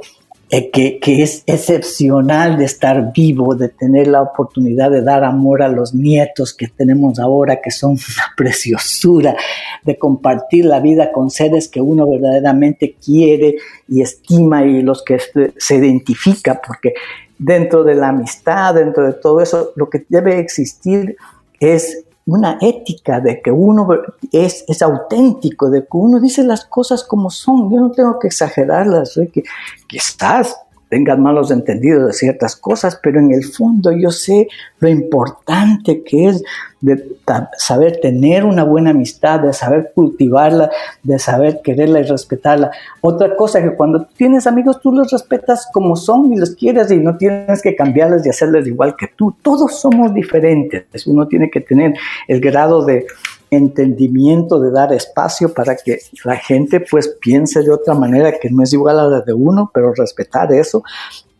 eh, 0.53 0.69
que, 0.69 0.99
que, 0.99 1.23
es 1.23 1.43
excepcional 1.47 2.57
de 2.57 2.65
estar 2.65 3.13
vivo, 3.13 3.55
de 3.55 3.69
tener 3.69 4.07
la 4.07 4.21
oportunidad 4.21 4.91
de 4.91 5.01
dar 5.01 5.23
amor 5.23 5.63
a 5.63 5.69
los 5.69 5.93
nietos 5.93 6.53
que 6.53 6.67
tenemos 6.67 7.19
ahora, 7.19 7.61
que 7.61 7.71
son 7.71 7.91
una 7.91 8.35
preciosura, 8.35 9.35
de 9.83 9.97
compartir 9.97 10.65
la 10.65 10.81
vida 10.81 11.13
con 11.13 11.29
seres 11.29 11.69
que 11.69 11.79
uno 11.79 12.05
verdaderamente 12.05 12.97
quiere 13.03 13.55
y 13.87 14.01
estima 14.01 14.65
y 14.65 14.81
los 14.81 15.03
que 15.03 15.19
se 15.55 15.75
identifica, 15.75 16.61
porque 16.61 16.95
dentro 17.37 17.85
de 17.85 17.95
la 17.95 18.09
amistad, 18.09 18.75
dentro 18.75 19.05
de 19.05 19.13
todo 19.13 19.39
eso, 19.39 19.71
lo 19.77 19.89
que 19.89 20.05
debe 20.09 20.37
existir 20.37 21.15
es 21.61 22.03
una 22.25 22.57
ética 22.61 23.19
de 23.19 23.41
que 23.41 23.51
uno 23.51 23.87
es, 24.31 24.63
es 24.67 24.81
auténtico, 24.81 25.69
de 25.69 25.81
que 25.81 25.97
uno 25.97 26.19
dice 26.19 26.43
las 26.43 26.65
cosas 26.65 27.03
como 27.03 27.29
son. 27.29 27.71
Yo 27.71 27.81
no 27.81 27.91
tengo 27.91 28.19
que 28.19 28.27
exagerarlas, 28.27 29.19
que 29.33 29.43
quizás 29.87 30.55
tengan 30.91 31.23
malos 31.23 31.51
entendidos 31.51 32.07
de 32.07 32.13
ciertas 32.13 32.57
cosas, 32.57 32.99
pero 33.01 33.17
en 33.17 33.31
el 33.31 33.45
fondo 33.45 33.93
yo 33.93 34.11
sé 34.11 34.49
lo 34.79 34.89
importante 34.89 36.03
que 36.03 36.27
es 36.27 36.43
de 36.81 37.15
saber 37.57 38.01
tener 38.01 38.43
una 38.43 38.65
buena 38.65 38.89
amistad, 38.89 39.39
de 39.39 39.53
saber 39.53 39.93
cultivarla, 39.95 40.69
de 41.01 41.17
saber 41.17 41.61
quererla 41.63 42.01
y 42.01 42.03
respetarla. 42.03 42.71
Otra 42.99 43.37
cosa 43.37 43.61
que 43.61 43.73
cuando 43.73 44.05
tienes 44.17 44.47
amigos 44.47 44.81
tú 44.81 44.91
los 44.91 45.09
respetas 45.11 45.69
como 45.71 45.95
son 45.95 46.33
y 46.33 46.35
los 46.35 46.55
quieres 46.55 46.91
y 46.91 46.97
no 46.97 47.15
tienes 47.15 47.61
que 47.61 47.73
cambiarles 47.73 48.25
y 48.25 48.29
hacerles 48.29 48.67
igual 48.67 48.97
que 48.97 49.07
tú. 49.15 49.33
Todos 49.41 49.79
somos 49.79 50.13
diferentes. 50.13 51.07
Uno 51.07 51.25
tiene 51.25 51.49
que 51.49 51.61
tener 51.61 51.93
el 52.27 52.41
grado 52.41 52.83
de 52.83 53.05
entendimiento, 53.51 54.59
de 54.61 54.71
dar 54.71 54.93
espacio 54.93 55.53
para 55.53 55.75
que 55.75 55.99
la 56.23 56.37
gente 56.37 56.79
pues 56.79 57.09
piense 57.19 57.61
de 57.61 57.71
otra 57.71 57.93
manera 57.93 58.39
que 58.39 58.49
no 58.49 58.63
es 58.63 58.71
igual 58.71 58.99
a 58.99 59.07
la 59.07 59.21
de 59.21 59.33
uno, 59.33 59.69
pero 59.73 59.93
respetar 59.93 60.51
eso. 60.53 60.83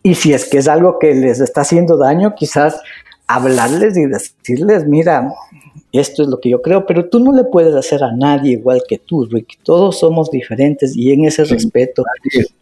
Y 0.04 0.16
si 0.16 0.34
es 0.34 0.46
que 0.46 0.58
es 0.58 0.68
algo 0.68 1.00
que 1.00 1.16
les 1.16 1.40
está 1.40 1.62
haciendo 1.62 1.98
daño, 1.98 2.36
quizás 2.36 2.82
hablarles 3.28 3.96
y 3.96 4.06
decirles, 4.08 4.86
mira, 4.86 5.32
esto 5.94 6.24
es 6.24 6.30
lo 6.30 6.40
que 6.40 6.50
yo 6.50 6.62
creo, 6.62 6.86
pero 6.86 7.08
tú 7.08 7.20
no 7.20 7.32
le 7.32 7.46
puedes 7.46 7.74
hacer 7.76 8.04
a 8.04 8.12
nadie 8.12 8.54
igual 8.54 8.84
que 8.88 8.98
tú, 8.98 9.26
Rick. 9.26 9.60
Todos 9.64 10.00
somos 10.00 10.30
diferentes 10.32 10.96
y 10.96 11.14
en 11.14 11.26
ese 11.26 11.46
respeto 11.46 12.04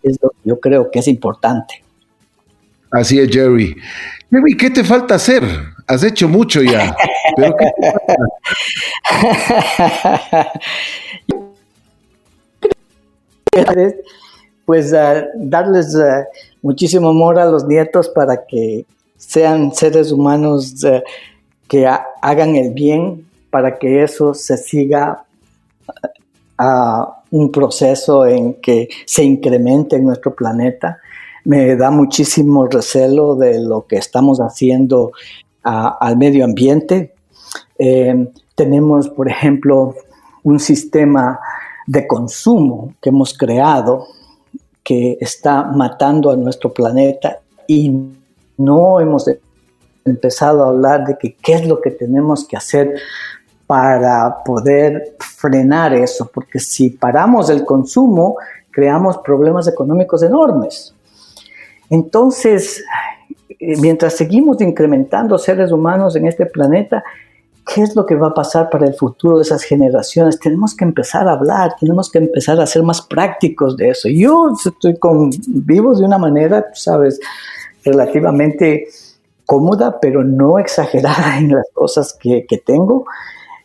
es 0.04 0.20
lo 0.22 0.30
que 0.30 0.38
yo 0.46 0.60
creo 0.60 0.92
que 0.92 1.00
es 1.00 1.08
importante. 1.08 1.84
Así 2.92 3.20
es, 3.20 3.30
Jerry. 3.30 3.76
Jerry, 4.30 4.58
¿qué 4.58 4.70
te 4.70 4.84
falta 4.84 5.16
hacer? 5.16 5.44
Has 5.90 6.04
hecho 6.04 6.30
mucho 6.30 6.62
ya. 6.62 6.96
pues 14.66 14.92
darles 14.92 15.98
muchísimo 16.62 17.10
amor 17.10 17.40
a 17.40 17.46
los 17.46 17.66
nietos 17.66 18.08
para 18.10 18.46
que 18.46 18.86
sean 19.18 19.74
seres 19.74 20.12
humanos 20.12 20.76
que 21.68 21.88
hagan 22.22 22.56
el 22.56 22.72
bien 22.72 23.26
para 23.50 23.80
que 23.80 24.04
eso 24.04 24.36
se 24.36 24.58
siga 24.58 25.24
a 26.60 27.24
un 27.32 27.52
proceso 27.52 28.28
en 28.28 28.62
que 28.62 28.90
se 29.08 29.24
incremente 29.24 29.96
en 29.96 30.06
nuestro 30.06 30.36
planeta. 30.36 31.00
Me 31.46 31.76
da 31.76 31.90
muchísimo 31.90 32.68
recelo 32.68 33.34
de 33.34 33.60
lo 33.60 33.88
que 33.88 33.96
estamos 33.96 34.38
haciendo 34.38 35.14
al 35.64 36.18
medio 36.18 36.46
ambiente. 36.46 37.14
Eh, 37.78 38.28
tenemos, 38.56 39.10
por 39.10 39.30
ejemplo, 39.30 39.96
un 40.44 40.60
sistema 40.60 41.40
de 41.88 42.06
consumo 42.08 42.94
que 43.02 43.10
hemos 43.10 43.38
creado 43.38 44.06
que 44.84 45.18
está 45.20 45.64
matando 45.64 46.32
a 46.32 46.36
nuestro 46.36 46.74
planeta 46.74 47.40
y 47.68 47.94
no 48.58 49.00
hemos 49.00 49.30
empezado 50.06 50.64
a 50.64 50.70
hablar 50.70 51.06
de 51.06 51.18
qué 51.42 51.54
es 51.54 51.68
lo 51.68 51.80
que 51.80 51.92
tenemos 51.92 52.48
que 52.48 52.58
hacer 52.58 52.96
para 53.68 54.44
poder 54.44 55.16
frenar 55.20 55.94
eso, 55.94 56.30
porque 56.34 56.60
si 56.60 56.90
paramos 56.90 57.50
el 57.50 57.64
consumo, 57.66 58.38
creamos 58.72 59.20
problemas 59.20 59.68
económicos 59.68 60.24
enormes. 60.24 60.96
Entonces, 61.90 62.84
mientras 63.60 64.14
seguimos 64.16 64.62
incrementando 64.62 65.38
seres 65.38 65.72
humanos 65.72 66.16
en 66.16 66.28
este 66.28 66.46
planeta, 66.46 67.04
¿qué 67.74 67.82
es 67.82 67.96
lo 67.96 68.06
que 68.06 68.16
va 68.16 68.28
a 68.28 68.34
pasar 68.34 68.70
para 68.70 68.88
el 68.88 68.94
futuro 68.94 69.38
de 69.38 69.44
esas 69.44 69.64
generaciones? 69.64 70.40
Tenemos 70.40 70.76
que 70.76 70.86
empezar 70.86 71.28
a 71.28 71.34
hablar, 71.34 71.76
tenemos 71.80 72.10
que 72.10 72.20
empezar 72.20 72.60
a 72.60 72.66
ser 72.66 72.84
más 72.84 73.02
prácticos 73.02 73.78
de 73.78 73.90
eso. 73.90 74.10
Yo 74.10 74.52
estoy 74.66 74.98
con, 74.98 75.30
vivo 75.48 75.94
de 75.96 76.06
una 76.06 76.18
manera, 76.18 76.68
sabes, 76.74 77.20
relativamente 77.84 78.88
cómoda, 79.46 80.00
pero 80.00 80.24
no 80.24 80.60
exagerada 80.60 81.38
en 81.40 81.54
las 81.54 81.66
cosas 81.74 82.18
que, 82.20 82.46
tengo. 82.66 83.06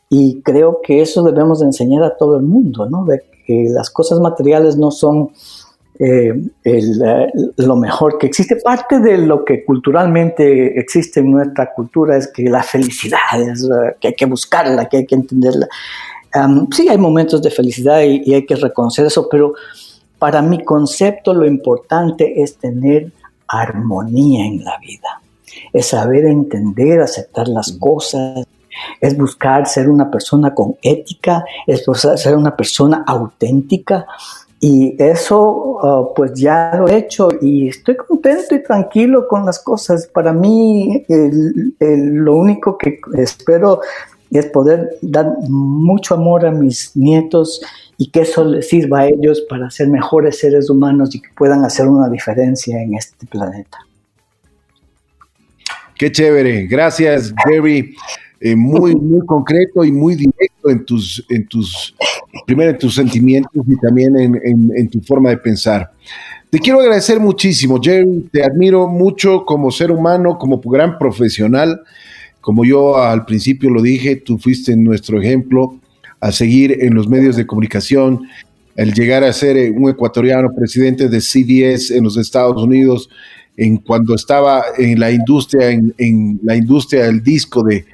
Y 0.09 0.43
creo 0.43 0.81
que 0.83 1.03
eso 1.03 1.23
debemos 1.23 1.63
enseñar 1.63 2.05
a 2.05 2.17
todo 2.17 2.37
el 2.37 2.43
mundo, 2.43 2.89
¿no? 2.89 3.05
De 3.05 3.23
que 3.47 3.67
las 3.69 3.91
cosas 3.91 4.21
materiales 4.21 4.77
no 4.77 4.91
son 4.91 5.31
eh, 5.99 6.33
eh, 6.65 7.31
lo 7.57 7.77
mejor 7.77 8.19
que 8.19 8.27
existe. 8.27 8.57
Parte 8.57 8.99
de 8.99 9.19
lo 9.19 9.45
que 9.45 9.65
culturalmente 9.65 10.79
existe 10.79 11.21
en 11.21 11.31
nuestra 11.31 11.73
cultura 11.73 12.17
es 12.17 12.29
que 12.29 12.45
la 12.45 12.63
felicidad 12.63 13.41
es 13.41 13.65
eh, 13.65 13.97
que 14.01 14.09
hay 14.09 14.15
que 14.15 14.27
buscarla, 14.27 14.89
que 14.89 14.99
hay 14.99 15.07
que 15.07 15.15
entenderla. 15.15 15.69
sí, 16.73 16.89
hay 16.89 16.99
momentos 16.99 17.43
de 17.43 17.51
felicidad 17.51 18.03
y, 18.03 18.23
y 18.25 18.35
hay 18.35 18.45
que 18.45 18.57
reconocer 18.57 19.07
eso, 19.07 19.29
pero 19.31 19.55
para 20.19 20.43
mi 20.43 20.65
concepto 20.65 21.33
lo 21.33 21.47
importante 21.47 22.43
es 22.43 22.57
tener 22.57 23.13
armonía 23.47 24.47
en 24.47 24.65
la 24.65 24.79
vida, 24.79 25.21
es 25.73 25.87
saber 25.87 26.25
entender, 26.25 27.01
aceptar 27.01 27.47
las 27.47 27.73
cosas, 27.73 28.47
es 29.01 29.17
buscar 29.17 29.67
ser 29.67 29.89
una 29.89 30.11
persona 30.11 30.55
con 30.55 30.77
ética, 30.83 31.45
es 31.67 31.85
buscar 31.87 32.19
ser 32.19 32.37
una 32.37 32.57
persona 32.57 33.05
auténtica, 33.07 34.07
y 34.67 34.97
eso, 34.99 35.79
ah, 35.83 36.15
pues 36.17 36.33
ya 36.33 36.73
lo 36.79 36.89
he 36.89 36.97
hecho 36.97 37.29
y 37.43 37.69
estoy 37.69 37.97
contento 37.97 38.55
y 38.55 38.63
tranquilo 38.63 39.29
con 39.29 39.45
las 39.45 39.59
cosas. 39.59 40.07
Para 40.07 40.33
mí, 40.33 41.05
lo 41.79 42.35
único 42.35 42.79
que 42.79 42.99
espero 43.13 43.83
es 44.31 44.47
poder 44.47 44.97
dar 45.03 45.35
mucho 45.51 46.15
amor 46.15 46.47
a 46.47 46.51
mis 46.51 46.97
nietos 46.97 47.61
y 47.99 48.11
que 48.11 48.23
eso 48.23 48.43
les 48.43 48.67
sirva 48.67 49.01
a 49.01 49.09
ellos 49.09 49.43
para 49.51 49.71
ser 49.71 49.89
mejores 49.89 50.39
seres 50.39 50.71
humanos 50.71 51.15
y 51.15 51.21
que 51.21 51.29
puedan 51.37 51.63
hacer 51.63 51.87
una 51.87 52.09
diferencia 52.09 52.81
en 52.81 52.95
este 52.95 53.27
planeta. 53.27 53.77
Qué 55.99 56.11
chévere. 56.11 56.67
Gracias, 56.69 57.35
Jerry. 57.47 57.95
Eh, 58.47 58.55
muy, 58.55 58.95
muy 58.95 59.25
concreto 59.25 59.83
y 59.87 59.91
muy 59.91 60.17
directo 60.17 60.69
en 60.69 60.85
tus, 60.85 61.25
en 61.31 61.49
tus, 61.49 61.95
primero 62.45 62.73
en 62.73 62.77
tus 62.77 62.95
sentimientos 62.95 63.65
y 63.67 63.75
también 63.77 64.15
en, 64.19 64.89
tu 64.91 65.01
forma 65.01 65.31
de 65.31 65.39
pensar. 65.39 65.91
Te 66.51 66.59
quiero 66.59 66.79
agradecer 66.79 67.19
muchísimo, 67.19 67.81
Jerry. 67.83 68.29
Te 68.31 68.45
admiro 68.45 68.87
mucho 68.87 69.47
como 69.47 69.71
ser 69.71 69.91
humano, 69.91 70.37
como 70.37 70.61
gran 70.61 70.99
profesional. 70.99 71.81
Como 72.43 72.67
yo 72.67 72.99
al 72.99 73.25
principio 73.25 73.71
lo 73.71 73.81
dije, 73.81 74.17
tú 74.17 74.37
fuiste 74.37 74.77
nuestro 74.77 75.19
ejemplo 75.23 75.81
a 76.21 76.31
seguir 76.31 76.77
en 76.85 76.93
los 76.93 77.09
medios 77.09 77.37
de 77.37 77.47
comunicación. 77.47 78.29
El 78.77 78.93
llegar 78.93 79.25
a 79.25 79.33
ser 79.33 79.57
eh, 79.57 79.71
un 79.71 79.89
ecuatoriano 79.89 80.51
presidente 80.55 81.09
de 81.09 81.23
CDS 81.23 81.93
en 81.93 82.05
los 82.05 82.19
Estados 82.19 82.63
Unidos, 82.63 83.09
en 83.57 83.77
cuando 83.79 84.15
estaba 84.15 84.65
en 84.77 84.99
la 84.99 85.11
industria, 85.11 85.71
en 85.71 86.41
la 86.43 86.57
industria 86.57 87.05
del 87.05 87.23
disco 87.23 87.63
de 87.63 87.85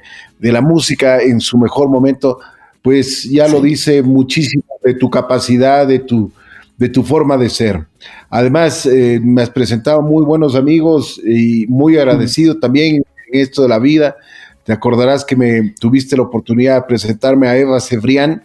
de 0.41 0.51
la 0.51 0.61
música 0.61 1.21
en 1.21 1.39
su 1.39 1.57
mejor 1.57 1.87
momento, 1.87 2.39
pues 2.81 3.23
ya 3.29 3.47
lo 3.47 3.61
dice 3.61 4.01
muchísimo 4.01 4.63
de 4.83 4.95
tu 4.95 5.09
capacidad, 5.09 5.85
de 5.85 5.99
tu, 5.99 6.31
de 6.77 6.89
tu 6.89 7.03
forma 7.03 7.37
de 7.37 7.47
ser. 7.47 7.85
Además, 8.29 8.87
eh, 8.87 9.19
me 9.23 9.43
has 9.43 9.51
presentado 9.51 10.01
muy 10.01 10.25
buenos 10.25 10.55
amigos 10.55 11.21
y 11.23 11.67
muy 11.67 11.95
agradecido 11.97 12.59
también 12.59 12.95
en 12.95 13.39
esto 13.39 13.61
de 13.61 13.69
la 13.69 13.77
vida. 13.77 14.15
Te 14.63 14.73
acordarás 14.73 15.23
que 15.23 15.35
me 15.35 15.75
tuviste 15.79 16.17
la 16.17 16.23
oportunidad 16.23 16.75
de 16.75 16.87
presentarme 16.87 17.47
a 17.47 17.55
Eva 17.55 17.79
Cebrián, 17.79 18.43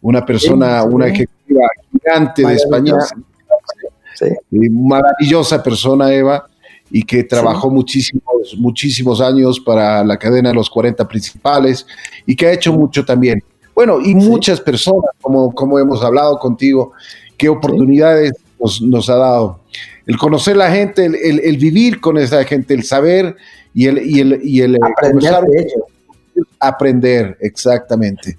una 0.00 0.24
persona, 0.24 0.84
una 0.84 1.08
ejecutiva 1.08 1.66
gigante 1.90 2.46
de 2.46 2.54
España. 2.54 2.94
Maravillosa 4.50 5.60
persona, 5.60 6.12
Eva 6.12 6.46
y 6.94 7.02
que 7.04 7.24
trabajó 7.24 7.70
muchísimos, 7.70 8.54
muchísimos 8.58 9.22
años 9.22 9.58
para 9.58 10.04
la 10.04 10.18
cadena 10.18 10.50
de 10.50 10.54
los 10.54 10.68
40 10.68 11.08
principales 11.08 11.86
y 12.26 12.36
que 12.36 12.46
ha 12.46 12.52
hecho 12.52 12.70
mucho 12.74 13.02
también. 13.02 13.42
Bueno, 13.74 13.98
y 13.98 14.14
muchas 14.14 14.60
personas, 14.60 15.10
como, 15.22 15.54
como 15.54 15.78
hemos 15.78 16.04
hablado 16.04 16.38
contigo, 16.38 16.92
qué 17.38 17.48
oportunidades 17.48 18.32
nos, 18.58 19.08
ha 19.08 19.16
dado. 19.16 19.60
El 20.06 20.18
conocer 20.18 20.54
la 20.54 20.70
gente, 20.70 21.06
el, 21.06 21.56
vivir 21.56 21.98
con 21.98 22.18
esa 22.18 22.44
gente, 22.44 22.74
el 22.74 22.84
saber 22.84 23.36
y 23.72 23.86
el, 23.86 24.06
y 24.06 24.20
el, 24.20 24.40
y 24.44 24.60
el 24.60 24.78
aprender, 24.82 25.34
aprender, 26.60 27.38
exactamente. 27.40 28.36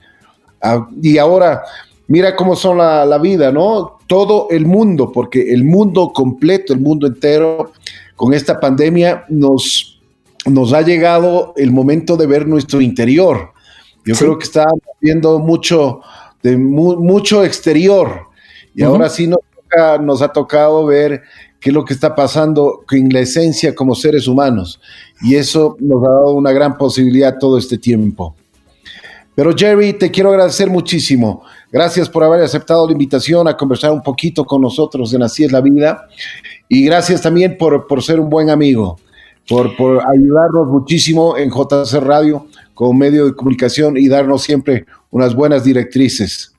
Ah, 0.62 0.88
y 1.02 1.18
ahora, 1.18 1.64
mira 2.08 2.36
cómo 2.36 2.56
son 2.56 2.78
la, 2.78 3.04
la 3.04 3.18
vida, 3.18 3.52
¿no? 3.52 3.98
Todo 4.06 4.48
el 4.52 4.68
mundo, 4.68 5.12
porque 5.12 5.52
el 5.52 5.64
mundo 5.64 6.14
completo, 6.14 6.72
el 6.72 6.80
mundo 6.80 7.08
entero, 7.08 7.72
con 8.24 8.34
esta 8.34 8.58
pandemia 8.58 9.26
nos, 9.28 10.00
nos 10.46 10.72
ha 10.72 10.82
llegado 10.82 11.54
el 11.58 11.74
momento 11.74 12.16
de 12.16 12.26
ver 12.26 12.48
nuestro 12.48 12.80
interior. 12.80 13.52
Yo 14.06 14.16
creo 14.16 14.38
que 14.38 14.46
está 14.46 14.64
viendo 15.02 15.40
mucho, 15.40 16.00
de 16.42 16.56
mucho 16.56 17.44
exterior 17.44 18.28
y 18.74 18.82
ahora 18.82 19.10
sí 19.10 19.28
nos, 19.28 19.40
nos 20.00 20.22
ha 20.22 20.30
tocado 20.30 20.86
ver 20.86 21.24
qué 21.60 21.72
es 21.72 21.74
lo 21.74 21.84
que 21.84 21.94
está 21.94 22.16
pasando 22.16 22.86
en 22.92 23.10
la 23.10 23.20
esencia 23.20 23.76
como 23.76 23.94
seres 23.94 24.26
humanos. 24.26 24.80
Y 25.22 25.36
eso 25.36 25.76
nos 25.82 26.02
ha 26.06 26.10
dado 26.10 26.34
una 26.34 26.54
gran 26.54 26.78
posibilidad 26.78 27.38
todo 27.38 27.58
este 27.58 27.78
tiempo. 27.78 28.38
Pero 29.36 29.54
Jerry, 29.54 29.92
te 29.92 30.10
quiero 30.10 30.30
agradecer 30.30 30.70
muchísimo. 30.70 31.44
Gracias 31.70 32.08
por 32.08 32.24
haber 32.24 32.42
aceptado 32.42 32.86
la 32.86 32.94
invitación 32.94 33.50
a 33.50 33.58
conversar 33.58 33.92
un 33.92 34.02
poquito 34.02 34.46
con 34.46 34.62
nosotros 34.62 35.14
en 35.14 35.24
Así 35.24 35.44
es 35.44 35.52
la 35.52 35.60
vida. 35.60 36.08
Y 36.68 36.86
gracias 36.86 37.22
también 37.22 37.58
por, 37.58 38.04
ser 38.04 38.20
un 38.20 38.30
buen 38.30 38.50
amigo, 38.50 38.98
por, 39.48 39.76
por 39.76 40.02
ayudarnos 40.08 40.68
muchísimo 40.68 41.38
en 41.38 41.50
JC 41.50 42.02
Radio 42.02 42.48
como 42.74 42.94
medio 42.94 43.26
de 43.26 43.36
comunicación 43.36 43.98
y 43.98 44.08
darnos 44.08 44.44
siempre 44.44 44.86
unas 45.12 45.36
buenas 45.36 45.64
directrices. 45.64 46.54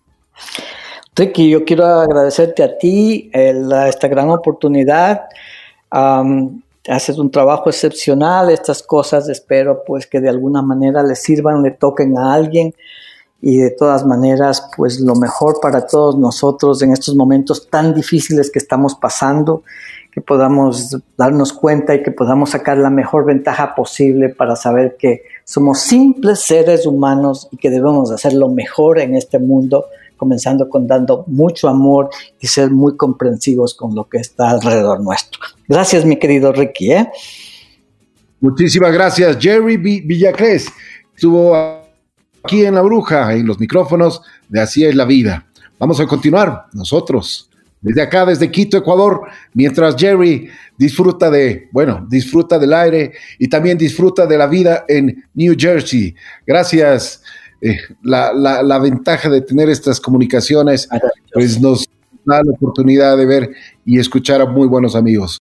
Ricky, 1.16 1.48
yo 1.48 1.64
quiero 1.64 1.86
agradecerte 1.86 2.62
a 2.62 2.76
ti 2.76 3.30
esta 3.32 4.08
gran 4.08 4.30
oportunidad. 4.30 5.22
haces 5.90 7.18
un 7.18 7.30
trabajo 7.30 7.70
excepcional. 7.70 8.50
Estas 8.50 8.82
cosas 8.82 9.28
espero 9.28 9.82
pues 9.86 10.06
que 10.06 10.20
de 10.20 10.28
alguna 10.28 10.60
manera 10.60 11.02
le 11.02 11.14
sirvan, 11.14 11.62
le 11.62 11.70
toquen 11.70 12.18
a 12.18 12.34
alguien 12.34 12.74
y 13.46 13.58
de 13.58 13.70
todas 13.72 14.06
maneras, 14.06 14.70
pues 14.74 15.00
lo 15.00 15.14
mejor 15.16 15.58
para 15.60 15.86
todos 15.86 16.16
nosotros 16.16 16.80
en 16.80 16.94
estos 16.94 17.14
momentos 17.14 17.68
tan 17.68 17.92
difíciles 17.92 18.50
que 18.50 18.58
estamos 18.58 18.94
pasando, 18.94 19.64
que 20.10 20.22
podamos 20.22 20.96
darnos 21.18 21.52
cuenta 21.52 21.94
y 21.94 22.02
que 22.02 22.10
podamos 22.10 22.52
sacar 22.52 22.78
la 22.78 22.88
mejor 22.88 23.26
ventaja 23.26 23.74
posible 23.74 24.30
para 24.30 24.56
saber 24.56 24.96
que 24.98 25.24
somos 25.44 25.80
simples 25.80 26.40
seres 26.40 26.86
humanos 26.86 27.46
y 27.52 27.58
que 27.58 27.68
debemos 27.68 28.10
hacer 28.10 28.32
lo 28.32 28.48
mejor 28.48 28.98
en 28.98 29.14
este 29.14 29.38
mundo, 29.38 29.88
comenzando 30.16 30.70
con 30.70 30.86
dando 30.86 31.24
mucho 31.26 31.68
amor 31.68 32.08
y 32.40 32.46
ser 32.46 32.70
muy 32.70 32.96
comprensivos 32.96 33.74
con 33.74 33.94
lo 33.94 34.08
que 34.08 34.16
está 34.16 34.48
alrededor 34.48 35.02
nuestro. 35.02 35.42
Gracias, 35.68 36.06
mi 36.06 36.18
querido 36.18 36.50
Ricky. 36.50 36.92
¿eh? 36.92 37.10
Muchísimas 38.40 38.90
gracias, 38.90 39.36
Jerry 39.38 39.76
Villacres. 39.76 40.72
Estuvo 41.14 41.83
aquí 42.44 42.64
en 42.64 42.74
La 42.74 42.82
Bruja, 42.82 43.34
en 43.34 43.46
los 43.46 43.58
micrófonos 43.58 44.20
de 44.48 44.60
Así 44.60 44.84
es 44.84 44.94
la 44.94 45.06
vida. 45.06 45.46
Vamos 45.78 45.98
a 45.98 46.06
continuar 46.06 46.66
nosotros 46.74 47.48
desde 47.80 48.02
acá, 48.02 48.24
desde 48.26 48.50
Quito, 48.50 48.76
Ecuador, 48.76 49.22
mientras 49.54 49.96
Jerry 49.96 50.48
disfruta 50.76 51.30
de, 51.30 51.68
bueno, 51.72 52.06
disfruta 52.08 52.58
del 52.58 52.72
aire 52.72 53.12
y 53.38 53.48
también 53.48 53.78
disfruta 53.78 54.26
de 54.26 54.38
la 54.38 54.46
vida 54.46 54.84
en 54.88 55.24
New 55.34 55.54
Jersey. 55.58 56.14
Gracias. 56.46 57.22
Eh, 57.60 57.78
la, 58.02 58.32
la, 58.34 58.78
ventaja 58.78 59.30
de 59.30 59.40
tener 59.40 59.70
estas 59.70 59.98
comunicaciones, 59.98 60.86
pues 61.32 61.58
nos 61.58 61.88
da 62.26 62.42
la 62.42 62.52
oportunidad 62.52 63.16
de 63.16 63.24
ver 63.24 63.50
y 63.86 63.98
escuchar 63.98 64.42
a 64.42 64.46
muy 64.46 64.68
buenos 64.68 64.94
amigos. 64.94 65.38